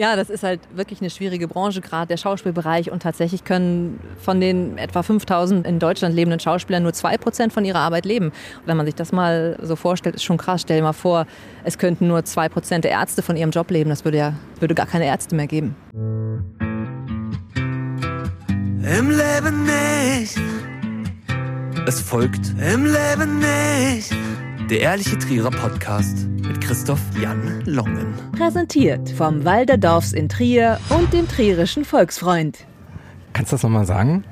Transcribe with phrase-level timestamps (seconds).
[0.00, 2.90] Ja, das ist halt wirklich eine schwierige Branche, gerade der Schauspielbereich.
[2.90, 7.80] Und tatsächlich können von den etwa 5000 in Deutschland lebenden Schauspielern nur 2% von ihrer
[7.80, 8.28] Arbeit leben.
[8.28, 10.62] Und wenn man sich das mal so vorstellt, ist schon krass.
[10.62, 11.26] Stell dir mal vor,
[11.64, 13.90] es könnten nur 2% der Ärzte von ihrem Job leben.
[13.90, 15.76] Das würde ja würde gar keine Ärzte mehr geben.
[18.82, 20.40] Im Leben nicht.
[21.86, 24.14] Es folgt Im Leben nicht.
[24.70, 28.14] Der Ehrliche Trierer Podcast mit Christoph Jan Longen.
[28.38, 32.66] Präsentiert vom Walderdorfs in Trier und dem Trierischen Volksfreund.
[33.32, 34.22] Kannst du das nochmal sagen?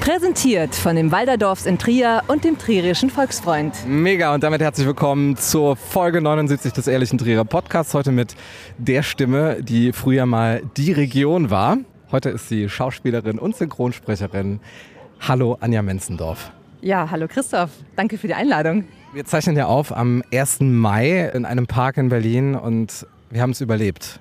[0.00, 3.74] Präsentiert von dem Walderdorfs in Trier und dem Trierischen Volksfreund.
[3.88, 7.92] Mega und damit herzlich willkommen zur Folge 79 des Ehrlichen Trierer Podcasts.
[7.92, 8.36] Heute mit
[8.78, 11.76] der Stimme, die früher mal die Region war.
[12.12, 14.60] Heute ist sie Schauspielerin und Synchronsprecherin.
[15.26, 16.52] Hallo Anja Menzendorf.
[16.82, 17.70] Ja, hallo Christoph.
[17.96, 18.84] Danke für die Einladung.
[19.18, 20.60] Wir zeichnen ja auf am 1.
[20.60, 24.20] Mai in einem Park in Berlin und wir haben es überlebt.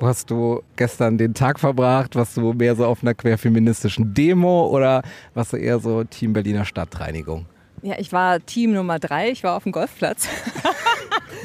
[0.00, 2.16] Wo hast du gestern den Tag verbracht?
[2.16, 5.02] Warst du mehr so auf einer querfeministischen Demo oder
[5.34, 7.46] warst du eher so Team Berliner Stadtreinigung?
[7.82, 9.30] Ja, ich war Team Nummer drei.
[9.30, 10.26] Ich war auf dem Golfplatz.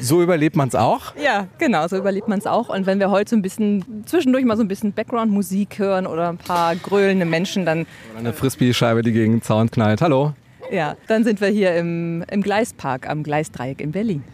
[0.00, 1.14] So überlebt man es auch?
[1.16, 2.68] Ja, genau, so überlebt man es auch.
[2.70, 6.30] Und wenn wir heute so ein bisschen zwischendurch mal so ein bisschen Background-Musik hören oder
[6.30, 10.00] ein paar gröhlende Menschen, dann, Oder eine Frisbee-Scheibe, die gegen den Zaun knallt.
[10.00, 10.32] Hallo.
[10.72, 14.24] Ja, dann sind wir hier im, im Gleispark am Gleisdreieck in Berlin.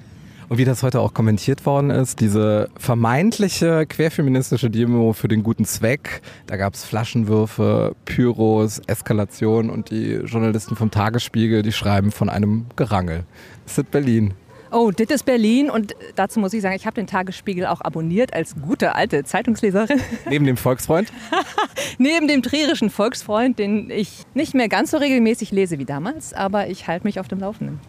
[0.49, 5.67] Und wie das heute auch kommentiert worden ist, diese vermeintliche querfeministische Demo für den guten
[5.67, 12.31] Zweck, da gab es Flaschenwürfe, Pyros, Eskalation und die Journalisten vom Tagesspiegel, die schreiben von
[12.31, 13.25] einem Gerangel.
[13.67, 14.33] Das ist Berlin.
[14.71, 18.35] Oh, das ist Berlin und dazu muss ich sagen, ich habe den Tagesspiegel auch abonniert
[18.35, 20.01] als gute alte Zeitungsleserin.
[20.29, 21.11] Neben dem Volksfreund.
[21.99, 26.69] Neben dem trierischen Volksfreund, den ich nicht mehr ganz so regelmäßig lese wie damals, aber
[26.69, 27.81] ich halte mich auf dem Laufenden.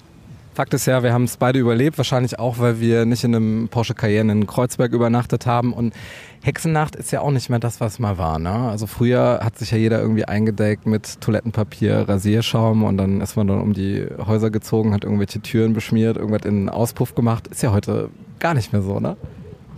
[0.60, 3.70] Fakt ist ja, wir haben es beide überlebt, wahrscheinlich auch, weil wir nicht in einem
[3.70, 5.72] Porsche Cayenne in Kreuzberg übernachtet haben.
[5.72, 5.94] Und
[6.42, 8.40] Hexennacht ist ja auch nicht mehr das, was mal war.
[8.40, 8.52] Ne?
[8.52, 13.48] Also früher hat sich ja jeder irgendwie eingedeckt mit Toilettenpapier, Rasierschaum und dann ist man
[13.48, 17.48] dann um die Häuser gezogen, hat irgendwelche Türen beschmiert, irgendwas in den Auspuff gemacht.
[17.48, 18.10] Ist ja heute
[18.40, 19.16] gar nicht mehr so, ne?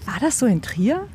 [0.06, 1.06] War das so in Trier?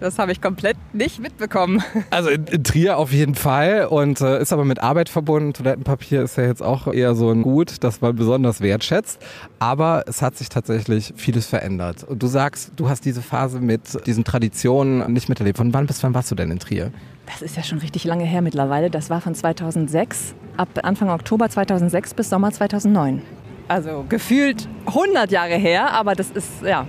[0.00, 1.82] Das habe ich komplett nicht mitbekommen.
[2.10, 5.52] Also in, in Trier auf jeden Fall und äh, ist aber mit Arbeit verbunden.
[5.52, 9.20] Toilettenpapier ist ja jetzt auch eher so ein Gut, das man besonders wertschätzt.
[9.58, 12.04] Aber es hat sich tatsächlich vieles verändert.
[12.04, 15.58] Und du sagst, du hast diese Phase mit diesen Traditionen nicht miterlebt.
[15.58, 16.92] Von wann bis wann warst du denn in Trier?
[17.26, 18.90] Das ist ja schon richtig lange her mittlerweile.
[18.90, 23.22] Das war von 2006, ab Anfang Oktober 2006 bis Sommer 2009.
[23.68, 26.86] Also gefühlt 100 Jahre her, aber das ist, ja,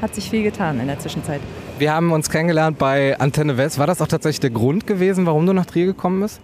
[0.00, 1.40] hat sich viel getan in der Zwischenzeit.
[1.76, 3.78] Wir haben uns kennengelernt bei Antenne West.
[3.78, 6.40] War das auch tatsächlich der Grund gewesen, warum du nach Trier gekommen bist?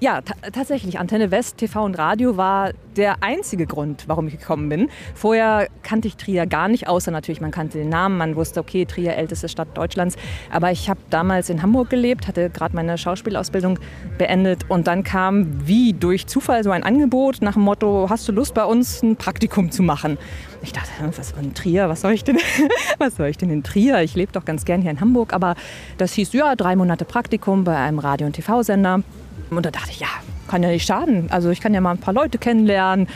[0.00, 1.00] Ja, ta tatsächlich.
[1.00, 4.90] Antenne West, TV und Radio war der einzige Grund, warum ich gekommen bin.
[5.14, 8.84] Vorher kannte ich Trier gar nicht, außer natürlich, man kannte den Namen, man wusste, okay,
[8.84, 10.16] Trier, älteste Stadt Deutschlands.
[10.52, 13.80] Aber ich habe damals in Hamburg gelebt, hatte gerade meine Schauspielausbildung
[14.18, 18.32] beendet und dann kam wie durch Zufall so ein Angebot nach dem Motto, hast du
[18.32, 20.16] Lust bei uns ein Praktikum zu machen?
[20.62, 22.38] Ich dachte, was in Trier, was soll ich denn,
[22.98, 24.02] was soll ich denn in Trier?
[24.02, 25.56] Ich lebe doch ganz gern hier in Hamburg, aber
[25.96, 29.02] das hieß, ja, drei Monate Praktikum bei einem Radio- und TV-Sender.
[29.50, 30.08] Und da dachte ich, ja,
[30.48, 31.30] kann ja nicht schaden.
[31.30, 33.08] Also ich kann ja mal ein paar Leute kennenlernen,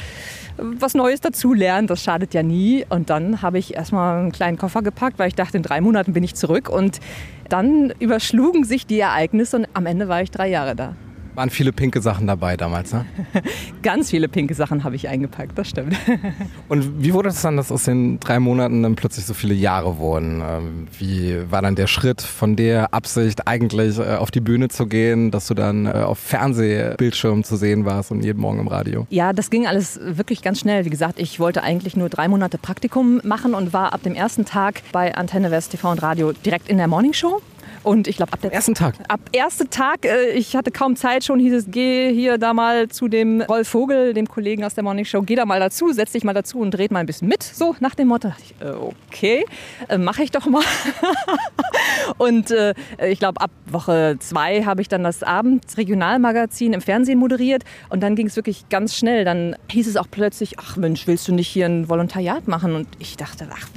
[0.59, 2.84] was Neues dazulernen, das schadet ja nie.
[2.88, 6.12] Und dann habe ich erstmal einen kleinen Koffer gepackt, weil ich dachte, in drei Monaten
[6.12, 6.69] bin ich zurück.
[6.69, 7.00] Und
[7.48, 10.94] dann überschlugen sich die Ereignisse und am Ende war ich drei Jahre da.
[11.34, 13.06] Waren viele pinke Sachen dabei damals, ne?
[13.82, 15.97] Ganz viele pinke Sachen habe ich eingepackt, das stimmt.
[16.69, 19.97] Und wie wurde es dann, dass aus den drei Monaten dann plötzlich so viele Jahre
[19.97, 20.43] wurden?
[20.47, 24.87] Ähm, Wie war dann der Schritt von der Absicht, eigentlich äh, auf die Bühne zu
[24.87, 29.06] gehen, dass du dann äh, auf Fernsehbildschirmen zu sehen warst und jeden Morgen im Radio?
[29.09, 30.84] Ja, das ging alles wirklich ganz schnell.
[30.84, 34.44] Wie gesagt, ich wollte eigentlich nur drei Monate Praktikum machen und war ab dem ersten
[34.44, 37.41] Tag bei Antenne West TV und Radio direkt in der Morningshow.
[37.82, 38.94] Und ich glaube, ab dem Ersten Tag.
[39.09, 42.88] Ab ersten Tag, äh, ich hatte kaum Zeit, schon hieß es, geh hier da mal
[42.88, 46.12] zu dem Rolf Vogel, dem Kollegen aus der Morning Show, geh da mal dazu, setz
[46.12, 47.43] dich mal dazu und dreht mal ein bisschen mit.
[47.43, 48.72] So nach dem Motto, dachte ich, äh,
[49.09, 49.44] okay,
[49.88, 50.62] äh, mache ich doch mal.
[52.19, 52.54] und
[52.98, 58.17] ich glaube, ab Woche zwei habe ich dann das Abendregionalmagazin im Fernsehen moderiert und dann
[58.17, 59.25] ging es wirklich ganz schnell.
[59.25, 62.75] Dann hieß es auch plötzlich, ach Mensch, willst du nicht hier ein Volontariat machen?
[62.75, 63.69] Und ich dachte, ach,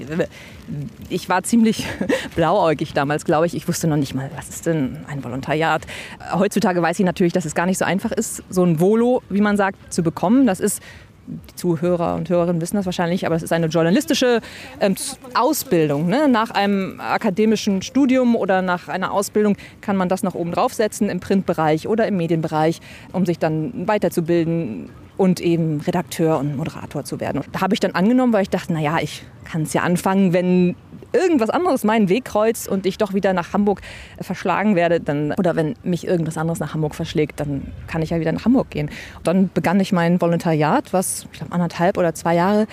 [1.10, 1.86] ich war ziemlich
[2.36, 3.56] blauäugig damals, glaube ich.
[3.56, 5.86] Ich wusste noch nicht mal, was ist denn ein Volontariat.
[6.34, 9.42] Heutzutage weiß ich natürlich, dass es gar nicht so einfach ist, so ein Volo, wie
[9.42, 10.48] man sagt, zu bekommen.
[10.48, 10.82] Das ist
[11.28, 14.42] die Zuhörer und Hörerinnen wissen das wahrscheinlich, aber es ist eine journalistische
[14.80, 14.96] ähm,
[15.34, 16.08] Ausbildung.
[16.08, 16.28] Ne?
[16.28, 21.20] Nach einem akademischen Studium oder nach einer Ausbildung kann man das noch oben draufsetzen im
[21.20, 22.80] Printbereich oder im Medienbereich,
[23.12, 27.42] um sich dann weiterzubilden und eben Redakteur und Moderator zu werden.
[27.42, 30.34] Und da habe ich dann angenommen, weil ich dachte, naja, ich kann es ja anfangen,
[30.34, 30.76] wenn
[31.14, 33.82] irgendwas anderes meinen Weg kreuzt und ich doch wieder nach Hamburg
[34.18, 38.10] äh, verschlagen werde, dann, oder wenn mich irgendwas anderes nach Hamburg verschlägt, dann kann ich
[38.10, 38.90] ja wieder nach Hamburg gehen.
[39.24, 42.68] Dann begann ich mein Volontariat, was ich glaube anderthalb oder zwei Jahre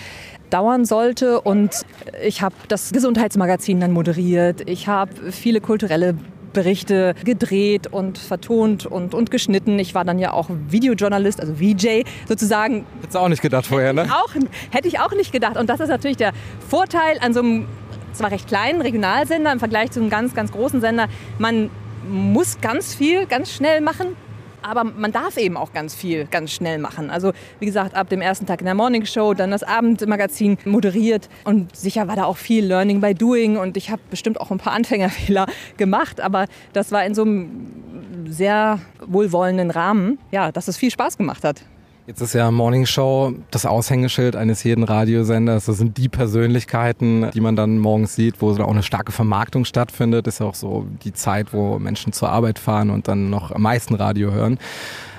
[0.51, 1.41] dauern sollte.
[1.41, 1.83] Und
[2.23, 4.69] ich habe das Gesundheitsmagazin dann moderiert.
[4.69, 6.15] Ich habe viele kulturelle
[6.53, 9.79] Berichte gedreht und vertont und, und geschnitten.
[9.79, 12.85] Ich war dann ja auch Videojournalist, also VJ sozusagen.
[13.01, 14.09] Hättest du auch nicht gedacht vorher, ne?
[14.13, 14.35] Auch,
[14.71, 15.57] hätte ich auch nicht gedacht.
[15.57, 16.33] Und das ist natürlich der
[16.69, 17.67] Vorteil an so einem
[18.13, 21.09] zwar recht kleinen Regionalsender im Vergleich zu einem ganz, ganz großen Sender.
[21.39, 21.71] Man
[22.09, 24.17] muss ganz viel, ganz schnell machen.
[24.63, 27.11] Aber man darf eben auch ganz viel ganz schnell machen.
[27.11, 31.29] Also wie gesagt, ab dem ersten Tag in der Morning Show, dann das Abendmagazin moderiert.
[31.45, 33.57] Und sicher war da auch viel Learning by Doing.
[33.57, 36.21] Und ich habe bestimmt auch ein paar Anfängerfehler gemacht.
[36.21, 41.43] Aber das war in so einem sehr wohlwollenden Rahmen, ja, dass es viel Spaß gemacht
[41.45, 41.63] hat.
[42.05, 45.67] Jetzt ist ja Morning Show das Aushängeschild eines jeden Radiosenders.
[45.67, 50.27] Das sind die Persönlichkeiten, die man dann morgens sieht, wo auch eine starke Vermarktung stattfindet.
[50.27, 53.53] Das ist ja auch so die Zeit, wo Menschen zur Arbeit fahren und dann noch
[53.53, 54.59] am meisten Radio hören.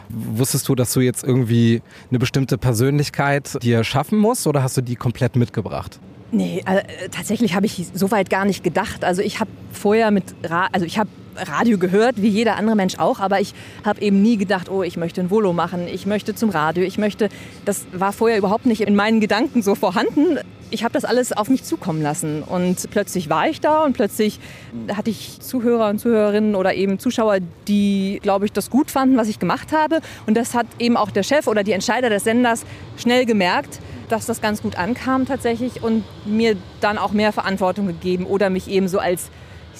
[0.09, 4.81] Wusstest du, dass du jetzt irgendwie eine bestimmte Persönlichkeit dir schaffen musst oder hast du
[4.81, 5.99] die komplett mitgebracht?
[6.33, 6.81] Nee, also,
[7.11, 9.05] tatsächlich habe ich so weit gar nicht gedacht.
[9.05, 12.97] Also ich habe vorher mit, Ra also ich habe Radio gehört, wie jeder andere Mensch
[12.99, 13.53] auch, aber ich
[13.83, 16.97] habe eben nie gedacht, oh, ich möchte ein Volo machen, ich möchte zum Radio, ich
[16.97, 17.29] möchte,
[17.65, 20.39] das war vorher überhaupt nicht in meinen Gedanken so vorhanden.
[20.69, 24.39] Ich habe das alles auf mich zukommen lassen und plötzlich war ich da und plötzlich
[24.95, 27.37] hatte ich Zuhörer und Zuhörerinnen oder eben Zuschauer,
[27.67, 30.01] die, glaube ich, das gut fanden, was ich gemacht habe.
[30.25, 32.65] Und das hat eben auch der Chef oder die Entscheider des Senders
[32.97, 38.25] schnell gemerkt, dass das ganz gut ankam tatsächlich und mir dann auch mehr Verantwortung gegeben
[38.25, 39.29] oder mich eben so als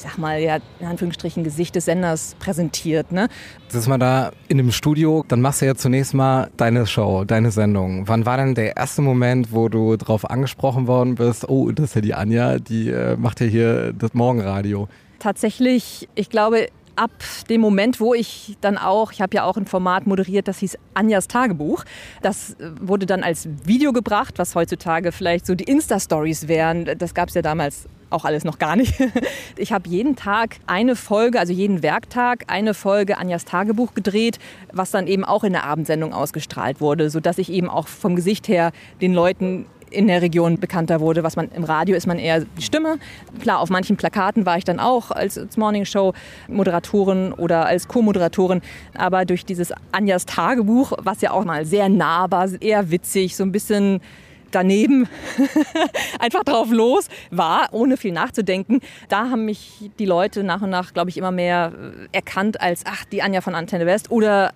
[0.03, 3.11] sag mal, ja, in Anführungsstrichen Gesicht des Senders präsentiert.
[3.11, 3.27] Ne?
[3.71, 7.51] Ist mal da in dem Studio, dann machst du ja zunächst mal deine Show, deine
[7.51, 8.07] Sendung.
[8.07, 11.95] Wann war denn der erste Moment, wo du darauf angesprochen worden bist, oh, das ist
[11.95, 14.87] ja die Anja, die äh, macht ja hier das Morgenradio?
[15.19, 17.11] Tatsächlich, ich glaube, ab
[17.49, 20.77] dem Moment, wo ich dann auch, ich habe ja auch ein Format moderiert, das hieß
[20.93, 21.83] Anjas Tagebuch.
[22.21, 26.97] Das äh, wurde dann als Video gebracht, was heutzutage vielleicht so die Insta-Stories wären.
[26.97, 28.93] Das gab es ja damals auch alles noch gar nicht.
[29.55, 34.39] Ich habe jeden Tag eine Folge, also jeden Werktag eine Folge Anjas Tagebuch gedreht,
[34.71, 38.47] was dann eben auch in der Abendsendung ausgestrahlt wurde, sodass ich eben auch vom Gesicht
[38.47, 41.23] her den Leuten in der Region bekannter wurde.
[41.23, 42.97] Was man im Radio ist man eher die Stimme.
[43.41, 46.13] Klar, auf manchen Plakaten war ich dann auch als, Morning Show
[46.47, 48.61] Moderatorin oder als Co-Moderatorin.
[48.95, 53.43] Aber durch dieses Anjas Tagebuch, was ja auch mal sehr nah war, eher witzig, so
[53.43, 54.01] ein bisschen
[54.53, 55.07] daneben
[56.19, 58.79] einfach drauf los war, ohne viel nachzudenken.
[59.09, 62.83] Da haben mich die Leute nach und nach, glaube ich, immer mehr äh, erkannt als,
[62.85, 64.51] ach, die Anja von Antenne West oder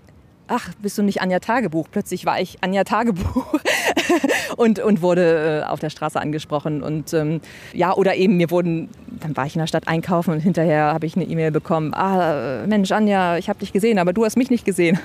[0.48, 1.88] ach, bist du nicht Anja Tagebuch?
[1.92, 3.60] Plötzlich war ich Anja Tagebuch
[4.58, 6.84] und, und wurde äh, auf der Straße angesprochen.
[6.84, 7.42] Und ähm,
[7.74, 8.90] ja, oder eben mir wurden,
[9.20, 12.66] dann war ich in der Stadt einkaufen und hinterher habe ich eine E-Mail bekommen, ah,
[12.66, 15.00] Mensch, Anja, ich habe dich gesehen, aber du hast mich nicht gesehen.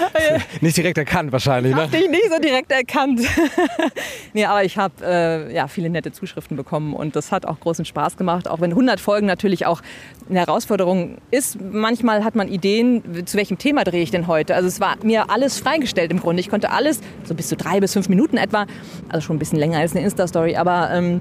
[0.60, 1.82] nicht direkt erkannt wahrscheinlich, ne?
[1.82, 3.20] Hab dich nicht so direkt erkannt.
[4.32, 7.84] nee, aber ich habe äh, ja, viele nette Zuschriften bekommen und das hat auch großen
[7.84, 9.82] Spaß gemacht, auch wenn 100 Folgen natürlich auch
[10.28, 11.58] eine Herausforderung ist.
[11.60, 14.54] Manchmal hat man Ideen, zu welchem Thema drehe ich denn heute?
[14.54, 16.40] Also es war mir alles freigestellt im Grunde.
[16.40, 18.66] Ich konnte alles, so bis zu drei bis fünf Minuten etwa,
[19.08, 21.20] also schon ein bisschen länger als eine Insta-Story, aber ähm,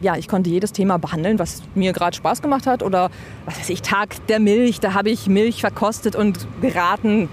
[0.00, 2.82] ja, ich konnte jedes Thema behandeln, was mir gerade Spaß gemacht hat.
[2.82, 3.10] Oder
[3.44, 7.28] was weiß ich, Tag der Milch, da habe ich Milch verkostet und geraten,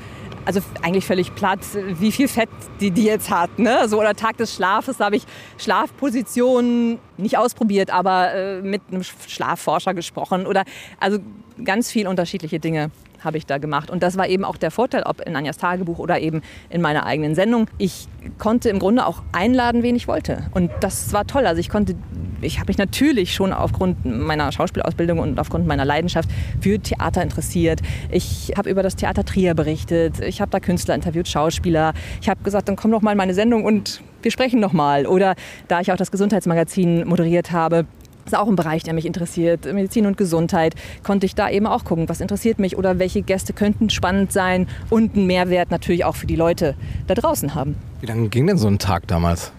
[0.45, 1.59] also eigentlich völlig platt,
[2.00, 3.57] wie viel Fett die, die jetzt hat.
[3.59, 3.88] Ne?
[3.88, 5.24] So, oder Tag des Schlafes, da habe ich
[5.57, 10.45] Schlafpositionen nicht ausprobiert, aber äh, mit einem Schlafforscher gesprochen.
[10.45, 10.63] Oder
[11.00, 11.19] also
[11.63, 12.91] ganz viele unterschiedliche Dinge
[13.24, 13.89] habe ich da gemacht.
[13.89, 17.05] Und das war eben auch der Vorteil, ob in Anjas Tagebuch oder eben in meiner
[17.05, 17.67] eigenen Sendung.
[17.77, 18.07] Ich
[18.38, 20.43] konnte im Grunde auch einladen, wen ich wollte.
[20.51, 21.45] Und das war toll.
[21.45, 21.95] Also ich konnte,
[22.41, 26.29] ich habe mich natürlich schon aufgrund meiner Schauspielausbildung und aufgrund meiner Leidenschaft
[26.62, 27.81] für Theater interessiert.
[28.12, 30.19] Ich habe über das Theater Trier berichtet.
[30.19, 31.93] Ich habe da Künstler interviewt, Schauspieler.
[32.21, 35.05] Ich habe gesagt, dann komm doch mal in meine Sendung und wir sprechen noch mal.
[35.05, 35.36] Oder
[35.67, 37.86] da ich auch das Gesundheitsmagazin moderiert habe,
[38.27, 39.65] das ist auch ein Bereich, der mich interessiert.
[39.65, 40.75] Medizin und Gesundheit.
[41.01, 44.67] Konnte ich da eben auch gucken, was interessiert mich oder welche Gäste könnten spannend sein
[44.89, 46.75] und einen Mehrwert natürlich auch für die Leute
[47.07, 47.77] da draußen haben.
[48.01, 49.53] Wie lange ging denn so ein Tag damals?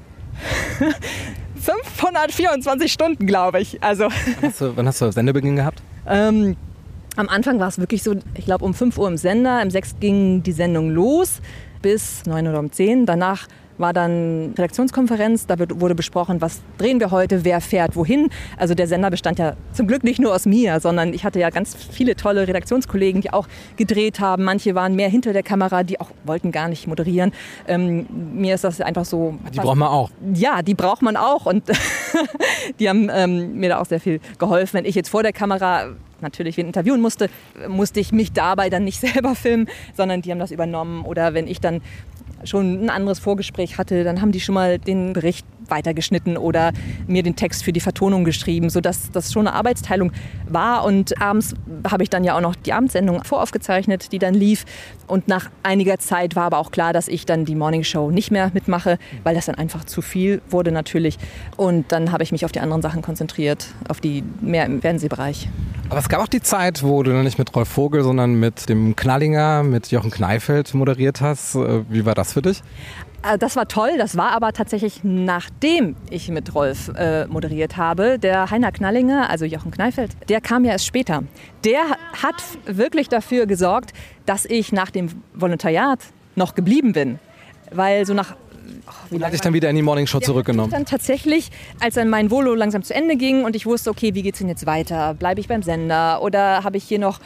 [1.56, 3.82] 524 Stunden, glaube ich.
[3.82, 4.04] Also.
[4.04, 5.82] Wann hast du, wann hast du Sendebeginn gehabt?
[6.10, 6.56] Ähm,
[7.16, 9.96] am Anfang war es wirklich so, ich glaube um 5 Uhr im Sender, um 6
[10.00, 11.42] ging die Sendung los
[11.82, 13.04] bis 9 oder um 10.
[13.04, 13.46] Danach
[13.78, 18.28] war dann Redaktionskonferenz, da wurde besprochen, was drehen wir heute, wer fährt wohin.
[18.56, 21.50] Also der Sender bestand ja zum Glück nicht nur aus mir, sondern ich hatte ja
[21.50, 24.44] ganz viele tolle Redaktionskollegen, die auch gedreht haben.
[24.44, 27.32] Manche waren mehr hinter der Kamera, die auch wollten gar nicht moderieren.
[27.66, 29.38] Ähm, mir ist das einfach so.
[29.52, 30.10] Die braucht man auch.
[30.34, 31.64] Ja, die braucht man auch und
[32.80, 34.78] die haben ähm, mir da auch sehr viel geholfen.
[34.78, 35.88] Wenn ich jetzt vor der Kamera
[36.20, 37.30] natürlich wen interviewen musste,
[37.68, 41.04] musste ich mich dabei dann nicht selber filmen, sondern die haben das übernommen.
[41.04, 41.80] Oder wenn ich dann
[42.44, 46.72] schon ein anderes Vorgespräch hatte, dann haben die schon mal den Bericht weitergeschnitten oder
[47.06, 50.12] mir den Text für die Vertonung geschrieben, sodass das schon eine Arbeitsteilung
[50.48, 50.84] war.
[50.84, 51.54] Und abends
[51.88, 54.64] habe ich dann ja auch noch die Abendsendung voraufgezeichnet, die dann lief.
[55.06, 58.30] Und nach einiger Zeit war aber auch klar, dass ich dann die Morning Show nicht
[58.30, 61.18] mehr mitmache, weil das dann einfach zu viel wurde natürlich.
[61.56, 65.48] Und dann habe ich mich auf die anderen Sachen konzentriert, auf die mehr im Fernsehbereich.
[65.90, 68.94] Aber es gab auch die Zeit, wo du nicht mit Rolf Vogel, sondern mit dem
[68.94, 71.54] Knallinger, mit Jochen Kneifeld moderiert hast.
[71.54, 72.62] Äh, wie war das für dich?
[73.22, 78.18] Äh, das war toll, das war aber tatsächlich nachdem ich mit Rolf äh, moderiert habe.
[78.18, 81.22] Der Heiner Knallinger, also Jochen Kneifeld, der kam ja erst später.
[81.64, 81.80] Der
[82.22, 83.94] hat wirklich dafür gesorgt,
[84.26, 86.00] dass ich nach dem Volontariat
[86.36, 87.18] noch geblieben bin.
[87.70, 88.36] Weil so nach
[89.10, 90.70] wie lange ich dann wieder in die Morning Show zurückgenommen?
[90.70, 94.22] Dann tatsächlich, als dann mein Volo langsam zu Ende ging und ich wusste, okay, wie
[94.22, 95.14] geht's denn jetzt weiter?
[95.14, 97.20] Bleibe ich beim Sender oder habe ich hier noch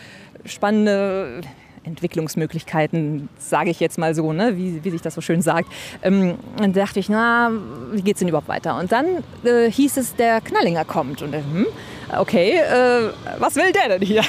[0.45, 1.43] spannende
[1.85, 4.57] Entwicklungsmöglichkeiten, sage ich jetzt mal so, ne?
[4.57, 5.69] wie, wie sich das so schön sagt.
[6.03, 7.51] Ähm, dann dachte ich, na,
[7.93, 8.79] wie geht es denn überhaupt weiter?
[8.79, 9.07] Und dann
[9.45, 11.23] äh, hieß es, der Knallinger kommt.
[11.23, 11.67] Und hm,
[12.17, 14.23] okay, äh, was will der denn hier?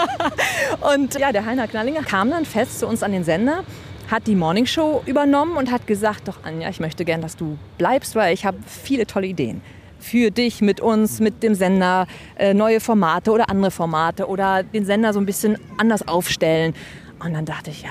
[0.94, 3.64] und ja, der Heiner Knallinger kam dann fest zu uns an den Sender
[4.10, 8.14] hat die Morningshow übernommen und hat gesagt, doch Anja, ich möchte gern, dass du bleibst,
[8.14, 9.60] weil ich habe viele tolle Ideen
[9.98, 14.84] für dich, mit uns, mit dem Sender, äh, neue Formate oder andere Formate oder den
[14.84, 16.74] Sender so ein bisschen anders aufstellen.
[17.18, 17.88] Und dann dachte ich, ja,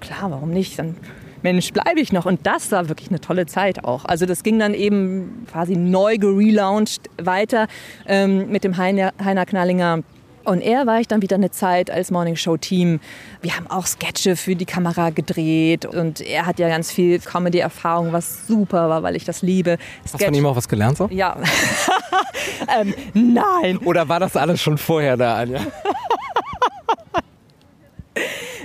[0.00, 0.78] klar, warum nicht?
[0.78, 0.96] Dann
[1.42, 2.26] Mensch, bleibe ich noch.
[2.26, 4.04] Und das war wirklich eine tolle Zeit auch.
[4.04, 7.66] Also das ging dann eben quasi neu gelauncht weiter
[8.06, 10.02] ähm, mit dem Heiner, Heiner Knallinger
[10.44, 13.00] und er war ich dann wieder eine Zeit als Morning Show Team.
[13.40, 18.12] Wir haben auch Sketche für die Kamera gedreht und er hat ja ganz viel Comedy-Erfahrung,
[18.12, 19.78] was super war, weil ich das liebe.
[19.78, 21.08] Sketch Hast du von ihm auch was gelernt so?
[21.10, 21.36] Ja.
[22.80, 23.78] ähm, nein.
[23.78, 25.60] Oder war das alles schon vorher da, Anja?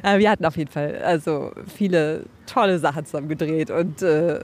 [0.03, 4.39] Äh, wir hatten auf jeden Fall also viele tolle Sachen zusammen gedreht und äh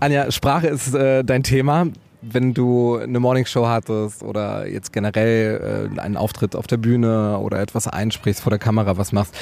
[0.00, 1.88] Anja, Sprache ist äh, dein Thema
[2.34, 7.60] wenn du eine Morningshow hattest oder jetzt generell äh, einen Auftritt auf der Bühne oder
[7.60, 9.34] etwas einsprichst vor der Kamera, was machst,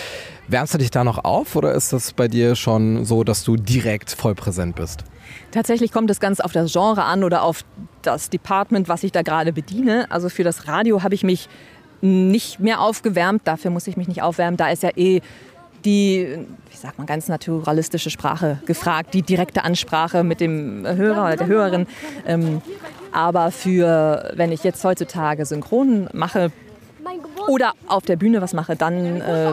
[0.49, 3.57] wärmst du dich da noch auf oder ist das bei dir schon so, dass du
[3.57, 5.05] direkt voll präsent bist?
[5.50, 7.64] Tatsächlich kommt es ganz auf das Genre an oder auf
[8.02, 10.07] das Department, was ich da gerade bediene.
[10.11, 11.49] Also für das Radio habe ich mich
[12.02, 14.57] nicht mehr aufgewärmt, dafür muss ich mich nicht aufwärmen.
[14.57, 15.21] Da ist ja eh
[15.87, 21.37] die, wie sagt man, ganz naturalistische Sprache gefragt, die direkte Ansprache mit dem Hörer oder
[21.37, 21.87] der Hörerin.
[22.26, 22.61] Ähm,
[23.12, 26.50] aber für, wenn ich jetzt heutzutage synchron mache
[27.49, 29.52] oder auf der Bühne was mache, dann äh,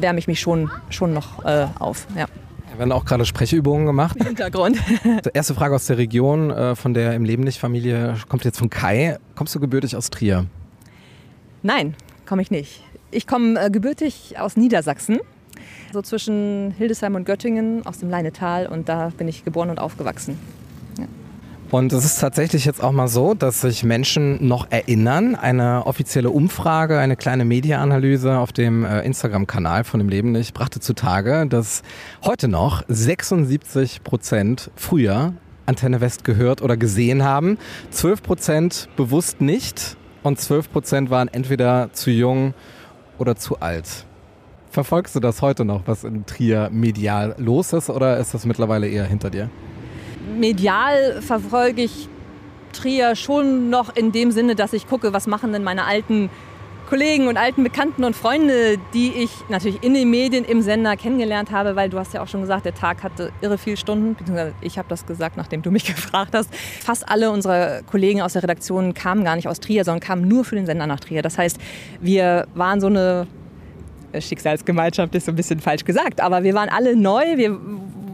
[0.00, 2.06] wärme ich mich schon, schon noch äh, auf.
[2.16, 2.26] Ja.
[2.70, 4.16] Wir werden auch gerade Sprechübungen gemacht.
[4.16, 4.78] Im Hintergrund.
[5.34, 8.70] Erste Frage aus der Region, äh, von der im Leben nicht Familie, kommt jetzt von
[8.70, 9.18] Kai.
[9.34, 10.46] Kommst du gebürtig aus Trier?
[11.62, 11.94] Nein,
[12.26, 12.82] komme ich nicht.
[13.10, 15.20] Ich komme äh, gebürtig aus Niedersachsen
[15.92, 20.38] so zwischen Hildesheim und Göttingen aus dem Leinetal und da bin ich geboren und aufgewachsen.
[21.72, 25.34] Und es ist tatsächlich jetzt auch mal so, dass sich Menschen noch erinnern.
[25.34, 30.80] Eine offizielle Umfrage, eine kleine Mediaanalyse auf dem äh, Instagram-Kanal von dem Leben nicht brachte
[30.80, 31.80] zutage, dass
[32.26, 35.32] heute noch 76 Prozent früher
[35.64, 37.56] Antenne West gehört oder gesehen haben.
[37.90, 42.52] 12 Prozent bewusst nicht und 12 Prozent waren entweder zu jung
[43.16, 44.04] oder zu alt.
[44.72, 48.88] Verfolgst du das heute noch, was in Trier medial los ist, oder ist das mittlerweile
[48.88, 49.50] eher hinter dir?
[50.34, 52.08] Medial verfolge ich
[52.72, 56.30] Trier schon noch in dem Sinne, dass ich gucke, was machen denn meine alten
[56.88, 61.50] Kollegen und alten Bekannten und Freunde, die ich natürlich in den Medien, im Sender kennengelernt
[61.50, 64.54] habe, weil du hast ja auch schon gesagt, der Tag hatte irre viele Stunden, beziehungsweise
[64.62, 66.48] ich habe das gesagt, nachdem du mich gefragt hast.
[66.54, 70.46] Fast alle unserer Kollegen aus der Redaktion kamen gar nicht aus Trier, sondern kamen nur
[70.46, 71.20] für den Sender nach Trier.
[71.20, 71.58] Das heißt,
[72.00, 73.26] wir waren so eine
[74.20, 77.58] Schicksalsgemeinschaft ist so ein bisschen falsch gesagt, aber wir waren alle neu, wir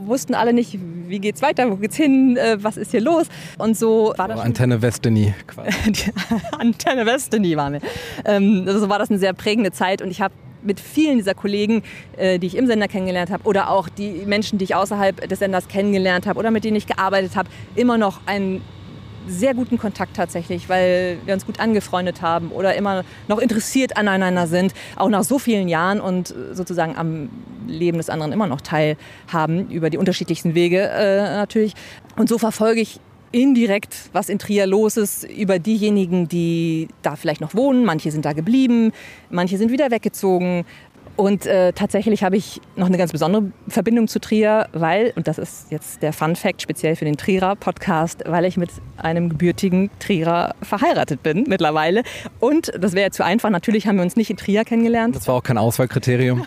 [0.06, 0.78] wussten alle nicht,
[1.08, 3.26] wie geht's weiter, wo geht's hin, äh, was ist hier los
[3.58, 4.40] und so war das.
[4.40, 5.70] Antenne Westeny quasi.
[6.58, 7.80] Antenne Westeny waren wir.
[8.24, 11.82] Ähm, so war das eine sehr prägende Zeit und ich habe mit vielen dieser Kollegen,
[12.16, 15.38] äh, die ich im Sender kennengelernt habe oder auch die Menschen, die ich außerhalb des
[15.38, 18.60] Senders kennengelernt habe oder mit denen ich gearbeitet habe, immer noch ein
[19.28, 24.46] sehr guten Kontakt tatsächlich, weil wir uns gut angefreundet haben oder immer noch interessiert aneinander
[24.46, 27.28] sind, auch nach so vielen Jahren und sozusagen am
[27.66, 31.74] Leben des anderen immer noch teilhaben, über die unterschiedlichsten Wege äh, natürlich.
[32.16, 37.40] Und so verfolge ich indirekt, was in Trier los ist, über diejenigen, die da vielleicht
[37.40, 37.84] noch wohnen.
[37.84, 38.92] Manche sind da geblieben,
[39.30, 40.64] manche sind wieder weggezogen.
[41.18, 45.36] Und äh, tatsächlich habe ich noch eine ganz besondere Verbindung zu Trier, weil, und das
[45.36, 49.90] ist jetzt der Fun Fact speziell für den Trierer Podcast, weil ich mit einem gebürtigen
[49.98, 52.04] Trierer verheiratet bin mittlerweile.
[52.38, 55.16] Und das wäre ja zu einfach, natürlich haben wir uns nicht in Trier kennengelernt.
[55.16, 56.46] Das war auch kein Auswahlkriterium.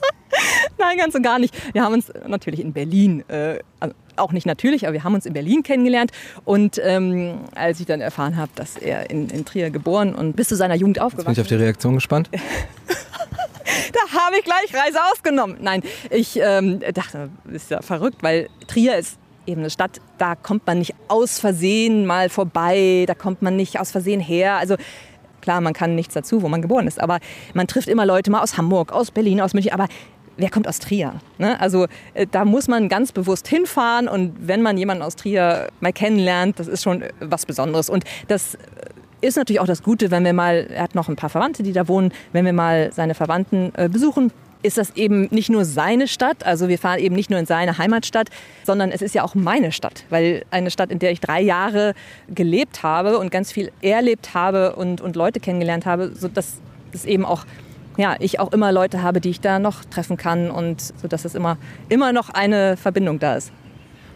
[0.78, 1.54] Nein, ganz und gar nicht.
[1.72, 5.26] Wir haben uns natürlich in Berlin, äh, also auch nicht natürlich, aber wir haben uns
[5.26, 6.10] in Berlin kennengelernt.
[6.44, 10.48] Und ähm, als ich dann erfahren habe, dass er in, in Trier geboren und bis
[10.48, 12.30] zu seiner Jugend Jetzt bin aufgewachsen ich auf die Reaktion gespannt.
[13.92, 15.58] da habe ich gleich Reise ausgenommen.
[15.60, 20.66] Nein, ich ähm, dachte, ist ja verrückt, weil Trier ist eben eine Stadt, da kommt
[20.66, 24.56] man nicht aus Versehen mal vorbei, da kommt man nicht aus Versehen her.
[24.56, 24.76] Also
[25.40, 27.20] klar, man kann nichts dazu, wo man geboren ist, aber
[27.54, 29.86] man trifft immer Leute mal aus Hamburg, aus Berlin, aus München, aber
[30.36, 31.14] wer kommt aus Trier?
[31.38, 31.58] Ne?
[31.60, 35.92] Also äh, da muss man ganz bewusst hinfahren und wenn man jemanden aus Trier mal
[35.92, 37.88] kennenlernt, das ist schon äh, was Besonderes.
[37.88, 38.58] Und das äh,
[39.20, 41.72] ist natürlich auch das Gute, wenn wir mal, er hat noch ein paar Verwandte, die
[41.72, 44.30] da wohnen, wenn wir mal seine Verwandten äh, besuchen,
[44.62, 47.78] ist das eben nicht nur seine Stadt, also wir fahren eben nicht nur in seine
[47.78, 48.28] Heimatstadt,
[48.64, 51.94] sondern es ist ja auch meine Stadt, weil eine Stadt, in der ich drei Jahre
[52.28, 56.54] gelebt habe und ganz viel erlebt habe und, und Leute kennengelernt habe, so dass
[56.92, 57.44] es eben auch
[57.96, 61.24] ja, ich auch immer Leute habe, die ich da noch treffen kann und so dass
[61.24, 61.56] es immer,
[61.88, 63.52] immer noch eine Verbindung da ist.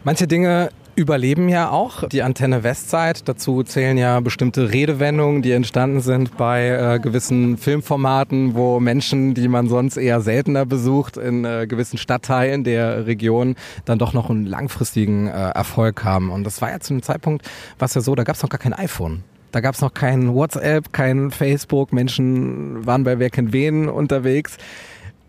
[0.03, 2.07] Manche Dinge überleben ja auch.
[2.09, 8.55] Die Antenne Westside, dazu zählen ja bestimmte Redewendungen, die entstanden sind bei äh, gewissen Filmformaten,
[8.55, 13.55] wo Menschen, die man sonst eher seltener besucht, in äh, gewissen Stadtteilen der Region
[13.85, 16.31] dann doch noch einen langfristigen äh, Erfolg haben.
[16.31, 18.59] Und das war ja zu einem Zeitpunkt, was ja so, da gab es noch gar
[18.59, 19.23] kein iPhone.
[19.51, 21.91] Da gab es noch kein WhatsApp, kein Facebook.
[21.91, 24.57] Menschen waren bei Wer kennt wen unterwegs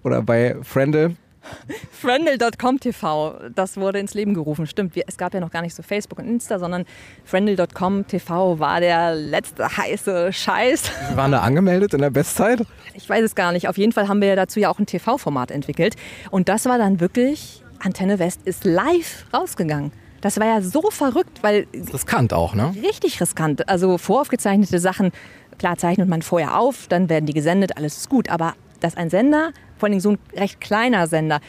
[0.04, 1.16] oder bei Friendle.
[1.92, 4.66] Friendle.com TV, das wurde ins Leben gerufen.
[4.66, 6.84] Stimmt, wir, es gab ja noch gar nicht so Facebook und Insta, sondern
[7.24, 10.82] Friendle.com TV war der letzte heiße Scheiß.
[11.10, 12.62] Sie waren da angemeldet in der Bestzeit?
[12.94, 13.68] Ich weiß es gar nicht.
[13.68, 15.96] Auf jeden Fall haben wir ja dazu ja auch ein TV-Format entwickelt.
[16.30, 19.92] Und das war dann wirklich, Antenne West ist live rausgegangen.
[20.20, 22.72] Das war ja so verrückt, weil Riskant auch, ne?
[22.80, 23.68] richtig riskant.
[23.68, 25.10] Also voraufgezeichnete Sachen,
[25.58, 28.30] klar zeichnet man vorher auf, dann werden die gesendet, alles ist gut.
[28.30, 29.52] Aber dass ein Sender,
[29.82, 31.40] vor allem so ein recht kleiner Sender,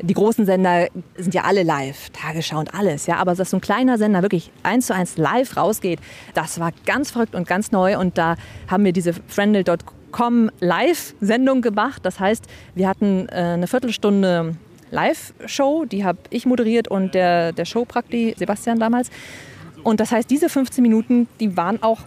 [0.00, 3.60] die großen Sender sind ja alle live, Tagesschau und alles, ja, aber dass so ein
[3.60, 6.00] kleiner Sender wirklich eins zu eins live rausgeht,
[6.32, 8.36] das war ganz verrückt und ganz neu und da
[8.68, 12.00] haben wir diese Friendle.com Live-Sendung gemacht.
[12.06, 14.56] Das heißt, wir hatten äh, eine Viertelstunde
[14.90, 19.10] Live-Show, die habe ich moderiert und der, der Showprakti, Sebastian damals.
[19.82, 22.00] Und das heißt, diese 15 Minuten, die waren auch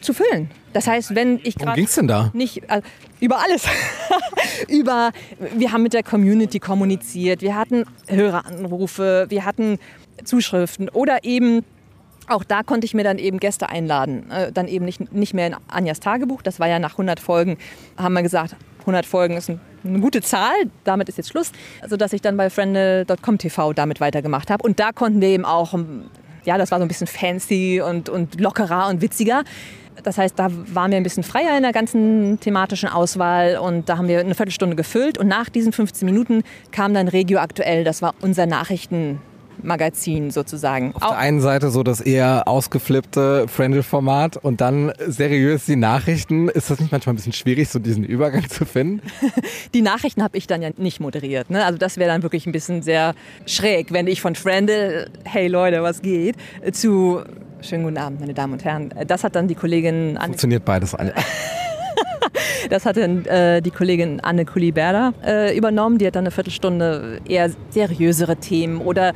[0.00, 0.50] zu füllen.
[0.74, 2.30] Das heißt, wenn ich Worum gerade ging's denn da?
[2.34, 2.82] nicht äh,
[3.20, 3.64] über alles.
[4.68, 5.12] über
[5.56, 9.78] wir haben mit der Community kommuniziert, wir hatten Höreranrufe, wir hatten
[10.24, 11.64] Zuschriften oder eben
[12.26, 14.30] auch da konnte ich mir dann eben Gäste einladen.
[14.30, 16.42] Äh, dann eben nicht, nicht mehr in Anjas Tagebuch.
[16.42, 17.58] Das war ja nach 100 Folgen,
[17.96, 20.54] haben wir gesagt, 100 Folgen ist ein, eine gute Zahl.
[20.84, 21.52] Damit ist jetzt Schluss.
[21.86, 24.62] Sodass ich dann bei friendle.com TV damit weitergemacht habe.
[24.62, 25.74] Und da konnten wir eben auch,
[26.44, 29.44] ja, das war so ein bisschen fancy und, und lockerer und witziger.
[30.02, 33.98] Das heißt, da waren wir ein bisschen freier in der ganzen thematischen Auswahl und da
[33.98, 38.02] haben wir eine Viertelstunde gefüllt und nach diesen 15 Minuten kam dann Regio Aktuell, das
[38.02, 40.94] war unser Nachrichtenmagazin sozusagen.
[40.94, 46.48] Auf der einen Seite so das eher ausgeflippte Friendle-Format und dann seriös die Nachrichten.
[46.48, 49.00] Ist das nicht manchmal ein bisschen schwierig, so diesen Übergang zu finden?
[49.74, 51.50] Die Nachrichten habe ich dann ja nicht moderiert.
[51.50, 51.64] Ne?
[51.64, 53.14] Also das wäre dann wirklich ein bisschen sehr
[53.46, 56.36] schräg, wenn ich von Friendle, hey Leute, was geht,
[56.72, 57.22] zu
[57.64, 58.92] schönen guten Abend, meine Damen und Herren.
[59.06, 60.94] Das hat dann die Kollegin Anne, Funktioniert beides.
[60.94, 61.14] Anne.
[62.70, 65.98] das hat dann äh, die Kollegin Anne Kuliberda äh, übernommen.
[65.98, 69.12] Die hat dann eine Viertelstunde eher seriösere Themen oder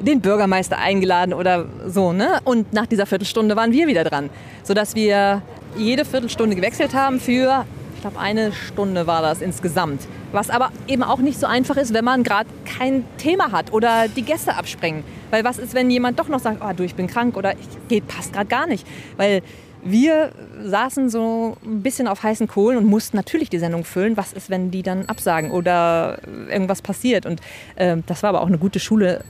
[0.00, 2.12] den Bürgermeister eingeladen oder so.
[2.12, 2.40] Ne?
[2.44, 4.30] Und nach dieser Viertelstunde waren wir wieder dran,
[4.62, 5.42] sodass wir
[5.76, 7.64] jede Viertelstunde gewechselt haben für,
[7.98, 10.06] ich glaube, eine Stunde war das insgesamt.
[10.30, 14.06] Was aber eben auch nicht so einfach ist, wenn man gerade kein Thema hat oder
[14.06, 15.02] die Gäste abspringen.
[15.32, 17.66] Weil was ist, wenn jemand doch noch sagt, oh, du, ich bin krank oder ich,
[17.88, 18.86] geht, passt gerade gar nicht.
[19.16, 19.42] Weil
[19.82, 20.30] wir
[20.62, 24.16] saßen so ein bisschen auf heißen Kohlen und mussten natürlich die Sendung füllen.
[24.16, 27.26] Was ist, wenn die dann absagen oder irgendwas passiert?
[27.26, 27.40] Und
[27.74, 29.24] äh, das war aber auch eine gute Schule,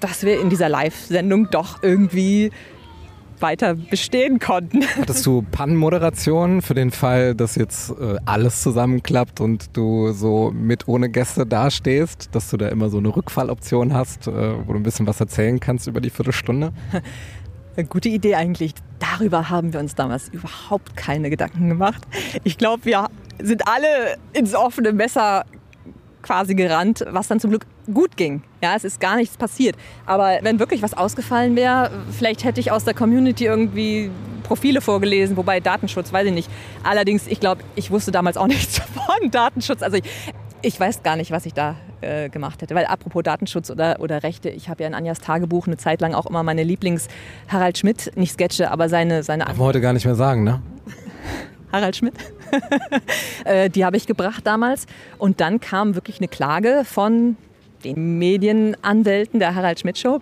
[0.00, 2.50] dass wir in dieser Live-Sendung doch irgendwie
[3.40, 4.84] weiter bestehen konnten.
[4.96, 10.88] Hattest du Pannenmoderation für den Fall, dass jetzt äh, alles zusammenklappt und du so mit
[10.88, 14.32] ohne Gäste dastehst, dass du da immer so eine Rückfalloption hast, äh,
[14.66, 16.72] wo du ein bisschen was erzählen kannst über die Viertelstunde?
[17.76, 18.72] Eine gute Idee eigentlich.
[18.98, 22.02] Darüber haben wir uns damals überhaupt keine Gedanken gemacht.
[22.42, 25.44] Ich glaube, wir sind alle ins offene Messer
[26.26, 28.42] quasi gerannt, was dann zum Glück gut ging.
[28.62, 29.76] Ja, es ist gar nichts passiert.
[30.04, 34.10] Aber wenn wirklich was ausgefallen wäre, vielleicht hätte ich aus der Community irgendwie
[34.42, 36.50] Profile vorgelesen, wobei Datenschutz, weiß ich nicht.
[36.82, 39.82] Allerdings, ich glaube, ich wusste damals auch nichts von Datenschutz.
[39.82, 40.04] Also ich,
[40.62, 42.74] ich weiß gar nicht, was ich da äh, gemacht hätte.
[42.74, 46.14] Weil apropos Datenschutz oder, oder Rechte, ich habe ja in Anjas Tagebuch eine Zeit lang
[46.14, 49.22] auch immer meine Lieblings-Harald Schmidt, nicht Sketche, aber seine...
[49.22, 50.60] seine Darf man heute gar nicht mehr sagen, ne?
[51.72, 52.14] Harald Schmidt.
[53.44, 54.86] Äh, die habe ich gebracht damals.
[55.18, 57.36] Und dann kam wirklich eine Klage von
[57.84, 60.20] den Medienanwälten der Harald Schmidt Show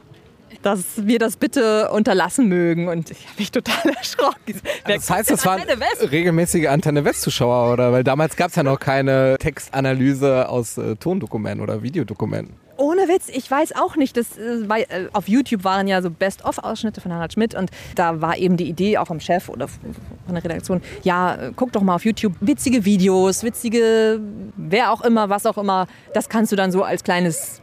[0.65, 2.89] dass wir das bitte unterlassen mögen.
[2.89, 4.61] Und ich habe mich total erschrocken.
[4.87, 5.63] das heißt, das waren
[6.11, 7.93] regelmäßige Antenne West-Zuschauer, oder?
[7.93, 12.64] Weil damals gab es ja noch keine Textanalyse aus äh, Tondokumenten oder Videodokumenten.
[12.77, 14.17] Ohne Witz, ich weiß auch nicht.
[14.17, 18.37] Das, äh, äh, auf YouTube waren ja so Best-of-Ausschnitte von Harald Schmidt und da war
[18.37, 21.95] eben die Idee auch vom Chef oder von der Redaktion, ja, äh, guck doch mal
[21.95, 24.21] auf YouTube witzige Videos, witzige,
[24.57, 25.87] wer auch immer, was auch immer.
[26.15, 27.61] Das kannst du dann so als kleines